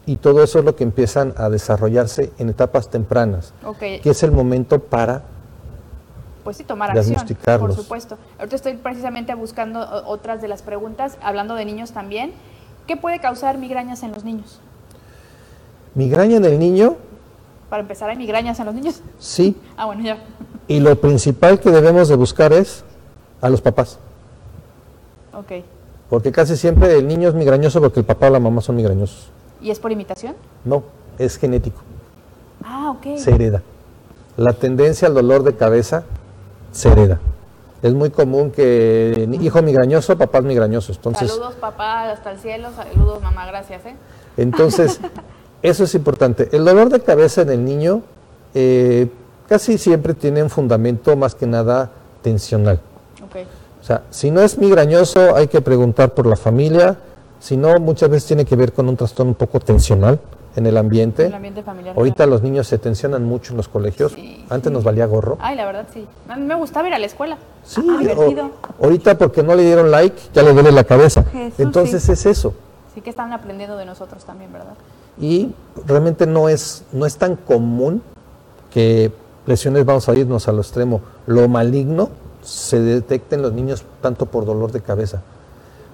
[0.07, 4.32] y todo eso es lo que empiezan a desarrollarse en etapas tempranas, que es el
[4.32, 5.25] momento para
[6.43, 7.23] pues sí, tomar acción,
[7.59, 8.17] por supuesto.
[8.39, 12.34] Ahorita estoy precisamente buscando otras de las preguntas, hablando de niños también.
[12.88, 14.59] ¿Qué puede causar migrañas en los niños?
[15.93, 16.95] ¿Migraña en el niño?
[17.69, 19.03] Para empezar, ¿hay migrañas en los niños?
[19.19, 19.55] Sí.
[19.78, 20.17] ah, bueno, ya.
[20.67, 22.84] Y lo principal que debemos de buscar es
[23.41, 23.99] a los papás.
[25.33, 25.63] Ok.
[26.09, 29.29] Porque casi siempre el niño es migrañoso porque el papá o la mamá son migrañosos.
[29.61, 30.35] ¿Y es por imitación?
[30.63, 30.83] No,
[31.17, 31.81] es genético.
[32.63, 33.17] Ah, ok.
[33.17, 33.61] Se hereda.
[34.38, 36.03] La tendencia al dolor de cabeza
[36.71, 37.19] se hereda.
[37.81, 40.95] Es muy común que hijo migrañoso, papás migrañosos.
[40.97, 43.85] Entonces, saludos papá hasta el cielo, saludos mamá, gracias.
[43.85, 43.95] ¿eh?
[44.35, 44.99] Entonces,
[45.61, 46.49] eso es importante.
[46.51, 48.01] El dolor de cabeza en el niño
[48.55, 49.07] eh,
[49.47, 51.91] casi siempre tiene un fundamento más que nada
[52.23, 52.79] tensional.
[53.82, 56.97] O sea, si no es migrañoso, hay que preguntar por la familia.
[57.39, 60.19] Si no, muchas veces tiene que ver con un trastorno un poco tensional
[60.57, 61.28] en el ambiente.
[61.28, 61.95] El ambiente familiar.
[61.95, 64.15] Ahorita los niños se tensionan mucho en los colegios.
[64.49, 65.38] Antes nos valía gorro.
[65.39, 66.05] Ay, la verdad sí.
[66.38, 67.38] Me gustaba ir a la escuela.
[67.63, 68.49] Sí, ah,
[68.82, 71.23] ahorita porque no le dieron like, ya le duele la cabeza.
[71.57, 72.53] Entonces es eso.
[72.95, 74.73] Sí que están aprendiendo de nosotros también, ¿verdad?
[75.19, 75.51] Y
[75.86, 78.01] realmente no es, no es tan común
[78.71, 79.11] que
[79.45, 82.09] lesiones, vamos a irnos a lo extremo, lo maligno
[82.41, 85.21] se detecta en los niños tanto por dolor de cabeza.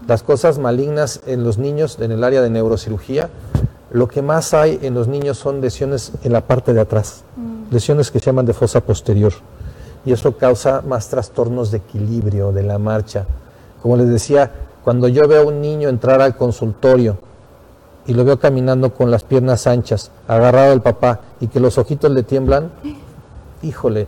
[0.07, 3.29] Las cosas malignas en los niños, en el área de neurocirugía,
[3.91, 7.73] lo que más hay en los niños son lesiones en la parte de atrás, mm.
[7.73, 9.33] lesiones que se llaman de fosa posterior.
[10.05, 13.25] Y eso causa más trastornos de equilibrio, de la marcha.
[13.81, 14.51] Como les decía,
[14.83, 17.17] cuando yo veo a un niño entrar al consultorio
[18.05, 22.11] y lo veo caminando con las piernas anchas, agarrado al papá y que los ojitos
[22.11, 22.71] le tiemblan,
[23.61, 24.07] híjole,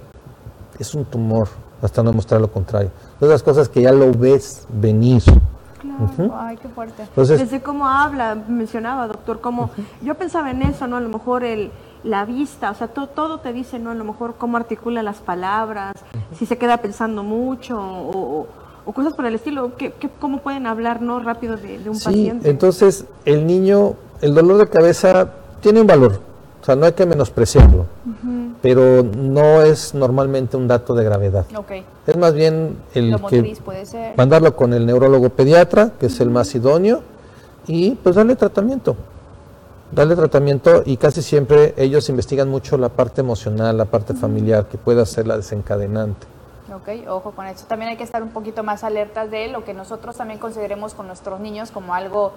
[0.77, 1.47] es un tumor
[1.85, 2.91] hasta no mostrar lo contrario.
[3.19, 5.21] Todas las cosas que ya lo ves venir.
[5.79, 7.03] Claro, ay, qué fuerte.
[7.03, 9.69] Entonces, Desde cómo habla, mencionaba, doctor, como
[10.01, 10.97] yo pensaba en eso, ¿no?
[10.97, 11.71] A lo mejor el,
[12.03, 13.91] la vista, o sea, todo te dice, ¿no?
[13.91, 15.93] A lo mejor cómo articula las palabras,
[16.37, 18.47] si se queda pensando mucho o,
[18.93, 19.75] cosas por el estilo.
[19.77, 21.19] ¿Qué, cómo pueden hablar, ¿no?
[21.19, 22.49] Rápido de, un sí, paciente.
[22.49, 25.31] Entonces, el niño, el dolor de cabeza
[25.61, 26.21] tiene un valor,
[26.65, 27.85] o sea, no hay que menospreciarlo
[28.65, 31.45] pero no es normalmente un dato de gravedad.
[32.07, 33.55] Es más bien el que
[34.17, 37.03] mandarlo con el neurólogo pediatra, que es el más idóneo,
[37.67, 38.95] y pues darle tratamiento.
[39.91, 44.79] Darle tratamiento y casi siempre ellos investigan mucho la parte emocional, la parte familiar, que
[44.79, 46.25] pueda ser la desencadenante.
[46.73, 47.67] Ok, ojo con eso.
[47.67, 51.05] También hay que estar un poquito más alertas de lo que nosotros también consideremos con
[51.05, 52.33] nuestros niños como algo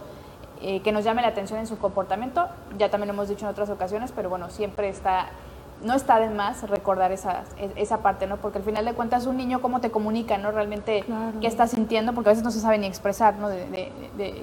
[0.60, 2.48] eh, que nos llame la atención en su comportamiento.
[2.78, 5.28] Ya también lo hemos dicho en otras ocasiones, pero bueno, siempre está
[5.82, 7.44] no está de más recordar esa,
[7.76, 8.38] esa parte, ¿no?
[8.38, 10.50] Porque al final de cuentas un niño cómo te comunica, ¿no?
[10.50, 11.04] Realmente
[11.40, 13.48] qué está sintiendo, porque a veces no se sabe ni expresar, ¿no?
[13.48, 13.92] De,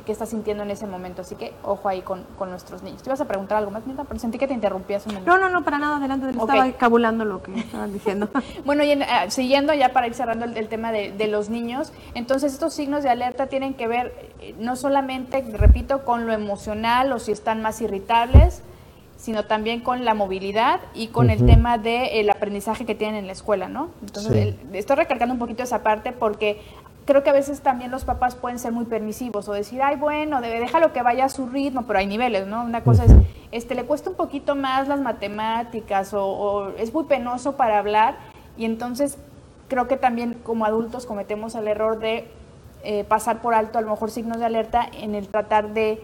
[0.05, 1.21] qué está sintiendo en ese momento.
[1.21, 3.01] Así que ojo ahí con, nuestros niños.
[3.01, 5.31] ¿Te ibas a preguntar algo más, Mira, Pero sentí que te interrumpías un momento.
[5.31, 6.29] No, no, no, para nada, adelante.
[6.29, 8.29] Estaba cabulando lo que estaban diciendo.
[8.65, 12.73] bueno, y ah, siguiendo ya para ir cerrando el, tema de, los niños, entonces estos
[12.73, 17.31] signos de alerta tienen que ver eh, no solamente, repito, con lo emocional o si
[17.31, 18.61] están más irritables,
[19.17, 23.33] sino también con la movilidad y con el tema del aprendizaje que tienen en la
[23.33, 23.89] escuela, ¿no?
[24.01, 26.61] Entonces, estoy recalcando un poquito esa parte porque
[27.05, 30.41] creo que a veces también los papás pueden ser muy permisivos o decir, ay, bueno,
[30.41, 32.63] debe, déjalo que vaya a su ritmo, pero hay niveles, ¿no?
[32.63, 33.13] Una cosa es,
[33.51, 38.17] este, le cuesta un poquito más las matemáticas o, es muy penoso para hablar
[38.57, 39.17] y entonces
[39.69, 42.27] creo que también como adultos cometemos el error de
[42.83, 46.03] eh, pasar por alto a lo mejor signos de alerta en el tratar de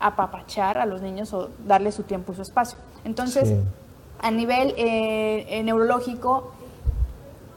[0.00, 2.78] apapachar a los niños o darle su tiempo y su espacio.
[3.04, 3.54] Entonces,
[4.20, 6.52] a nivel eh, neurológico,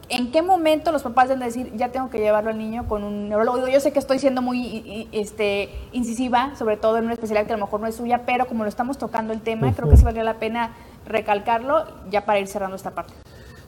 [0.10, 3.30] ¿en qué momento los papás deben decir, ya tengo que llevarlo al niño con un
[3.30, 3.68] neurólogo?
[3.68, 7.58] Yo sé que estoy siendo muy este, incisiva, sobre todo en una especialidad que a
[7.58, 10.04] lo mejor no es suya, pero como lo estamos tocando el tema, creo que sí
[10.04, 10.72] valdría la pena
[11.06, 13.14] recalcarlo ya para ir cerrando esta parte.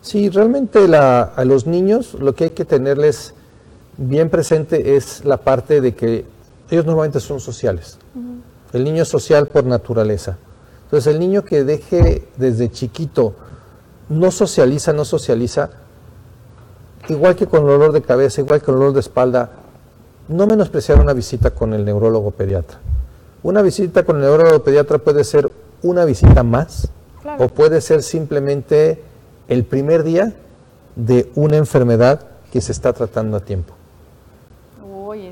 [0.01, 3.35] Sí, realmente a los niños lo que hay que tenerles
[3.97, 6.25] bien presente es la parte de que
[6.71, 7.99] ellos normalmente son sociales.
[8.73, 10.37] El niño es social por naturaleza.
[10.85, 13.33] Entonces el niño que deje desde chiquito,
[14.09, 15.69] no socializa, no socializa,
[17.07, 19.51] igual que con el dolor de cabeza, igual que con el dolor de espalda,
[20.27, 22.79] no menospreciar una visita con el neurólogo pediatra.
[23.43, 25.51] Una visita con el neurólogo pediatra puede ser
[25.81, 26.89] una visita más
[27.39, 29.01] o puede ser simplemente
[29.47, 30.33] el primer día
[30.95, 33.73] de una enfermedad que se está tratando a tiempo.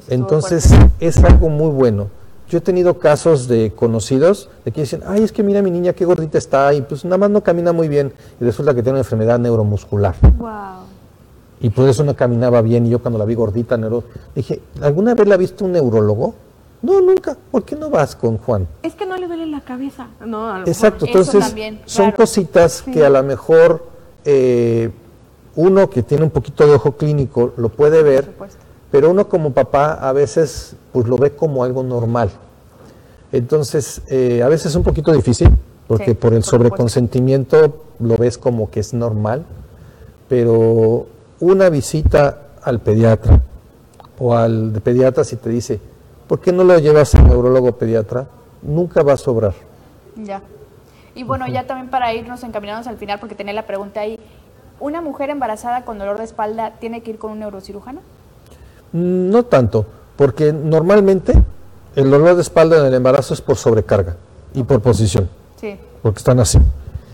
[0.07, 2.09] Entonces es algo muy bueno.
[2.50, 5.93] Yo he tenido casos de conocidos de que dicen, ay, es que mira mi niña
[5.93, 8.93] qué gordita está y pues nada más no camina muy bien y resulta que tiene
[8.93, 10.16] una enfermedad neuromuscular.
[10.38, 10.50] Wow.
[11.62, 15.14] Y por eso no caminaba bien y yo cuando la vi gordita, neuro, dije, ¿alguna
[15.14, 16.34] vez la ha visto un neurólogo?
[16.82, 17.38] No, nunca.
[17.52, 18.68] ¿Por qué no vas con Juan?
[18.82, 20.08] Es que no le duele la cabeza.
[20.26, 21.54] No, Exacto, entonces
[21.86, 23.86] son cositas que a lo mejor
[24.26, 24.89] eh,
[25.56, 28.34] uno que tiene un poquito de ojo clínico lo puede ver,
[28.91, 32.29] pero uno como papá a veces pues lo ve como algo normal.
[33.31, 35.49] Entonces, eh, a veces es un poquito difícil,
[35.87, 39.45] porque por el sobreconsentimiento lo ves como que es normal,
[40.27, 41.07] pero
[41.39, 43.41] una visita al pediatra
[44.17, 45.79] o al pediatra si te dice,
[46.27, 48.27] ¿por qué no lo llevas al neurólogo pediatra?
[48.61, 49.53] Nunca va a sobrar.
[50.15, 50.41] Ya.
[51.15, 54.19] Y bueno, ya también para irnos encaminados al final, porque tenía la pregunta ahí,
[54.79, 58.01] ¿una mujer embarazada con dolor de espalda tiene que ir con un neurocirujano?
[58.91, 59.85] No tanto,
[60.15, 61.33] porque normalmente
[61.95, 64.15] el dolor de espalda en el embarazo es por sobrecarga
[64.53, 65.29] y por posición,
[65.59, 65.77] sí.
[66.01, 66.59] porque están así.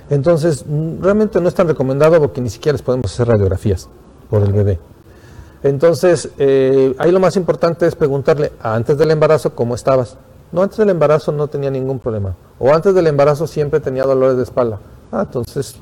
[0.09, 0.65] Entonces,
[1.01, 3.89] realmente no es tan recomendado porque ni siquiera les podemos hacer radiografías
[4.29, 4.79] por el bebé.
[5.63, 10.17] Entonces, eh, ahí lo más importante es preguntarle antes del embarazo cómo estabas.
[10.51, 12.35] No, antes del embarazo no tenía ningún problema.
[12.59, 14.79] O antes del embarazo siempre tenía dolores de espalda.
[15.11, 15.75] Ah, entonces,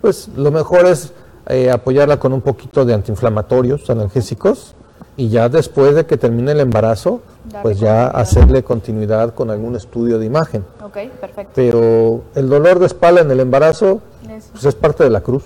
[0.00, 1.12] pues lo mejor es
[1.48, 4.74] eh, apoyarla con un poquito de antiinflamatorios, analgésicos,
[5.16, 7.20] y ya después de que termine el embarazo,
[7.62, 10.64] pues ya hacerle continuidad con algún estudio de imagen.
[10.82, 11.52] Ok, perfecto.
[11.54, 14.00] Pero el dolor de espalda en el embarazo,
[14.52, 15.44] pues es parte de la cruz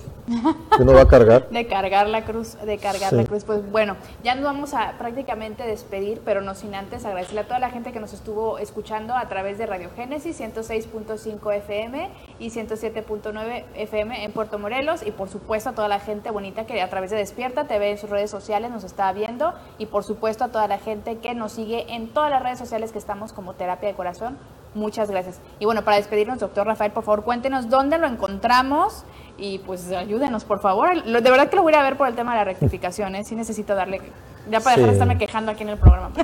[0.75, 1.49] que uno va a cargar.
[1.49, 3.43] de cargar la cruz, de cargar la cruz.
[3.43, 7.59] Pues bueno, ya nos vamos a prácticamente despedir, pero no sin antes agradecerle a toda
[7.59, 12.09] la gente que nos estuvo escuchando a través de Radio Génesis 106.5 FM
[12.39, 16.81] y 107.9 FM en Puerto Morelos y por supuesto a toda la gente bonita que
[16.81, 20.43] a través de Despierta TV en sus redes sociales nos está viendo y por supuesto
[20.43, 23.53] a toda la gente que nos sigue en todas las redes sociales que estamos como
[23.53, 24.37] Terapia de Corazón.
[24.75, 25.41] Muchas gracias.
[25.59, 29.03] Y bueno, para despedirnos, doctor Rafael, por favor, cuéntenos dónde lo encontramos
[29.39, 31.03] y pues ayúdenos, por favor.
[31.03, 33.23] De verdad que lo voy a ver por el tema de la rectificación, ¿eh?
[33.23, 34.01] Sí necesito darle,
[34.49, 36.11] ya para dejar de estarme quejando aquí en el programa.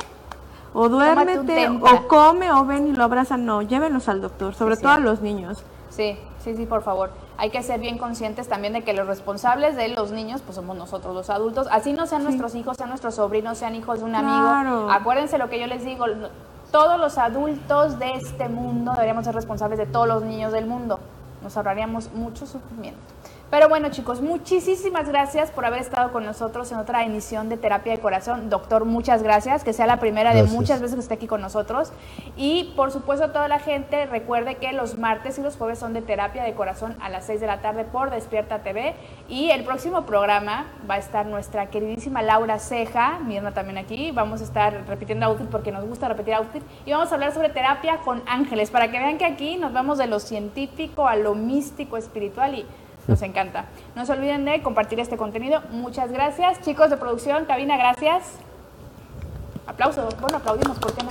[0.73, 3.45] o duérmete, o come, o ven y lo abrazan.
[3.45, 5.63] No, llévenlos al doctor, sobre Sí, todo a los niños.
[5.91, 7.11] Sí, sí, sí, por favor.
[7.37, 10.77] Hay que ser bien conscientes también de que los responsables de los niños, pues somos
[10.77, 11.67] nosotros los adultos.
[11.71, 14.37] Así no sean nuestros hijos, sean nuestros sobrinos, sean hijos de un amigo.
[14.37, 14.91] Claro.
[14.91, 16.05] Acuérdense lo que yo les digo,
[16.71, 21.01] todos los adultos de este mundo deberíamos ser responsables de todos los niños del mundo.
[21.43, 23.01] Nos ahorraríamos mucho sufrimiento.
[23.51, 27.93] Pero bueno, chicos, muchísimas gracias por haber estado con nosotros en otra emisión de Terapia
[27.95, 28.51] de Corazón.
[28.51, 29.65] Doctor, muchas gracias.
[29.65, 31.91] Que sea la primera de muchas veces que esté aquí con nosotros.
[32.37, 35.95] Y por supuesto, a toda la gente, recuerde que los martes y los jueves son
[35.95, 38.95] de Terapia de Corazón a las 6 de la tarde por Despierta TV.
[39.31, 44.11] Y el próximo programa va a estar nuestra queridísima Laura Ceja, mi hermana también aquí.
[44.11, 46.63] Vamos a estar repitiendo outfit porque nos gusta repetir outfit.
[46.85, 49.97] Y vamos a hablar sobre terapia con ángeles, para que vean que aquí nos vamos
[49.97, 52.67] de lo científico a lo místico, espiritual y
[53.09, 53.65] nos encanta.
[53.97, 55.63] No se olviden de compartir este contenido.
[55.71, 56.61] Muchas gracias.
[56.61, 58.35] Chicos de producción, cabina, gracias.
[59.67, 60.09] Aplauso.
[60.21, 61.09] Bueno, aplaudimos, ¿por qué no?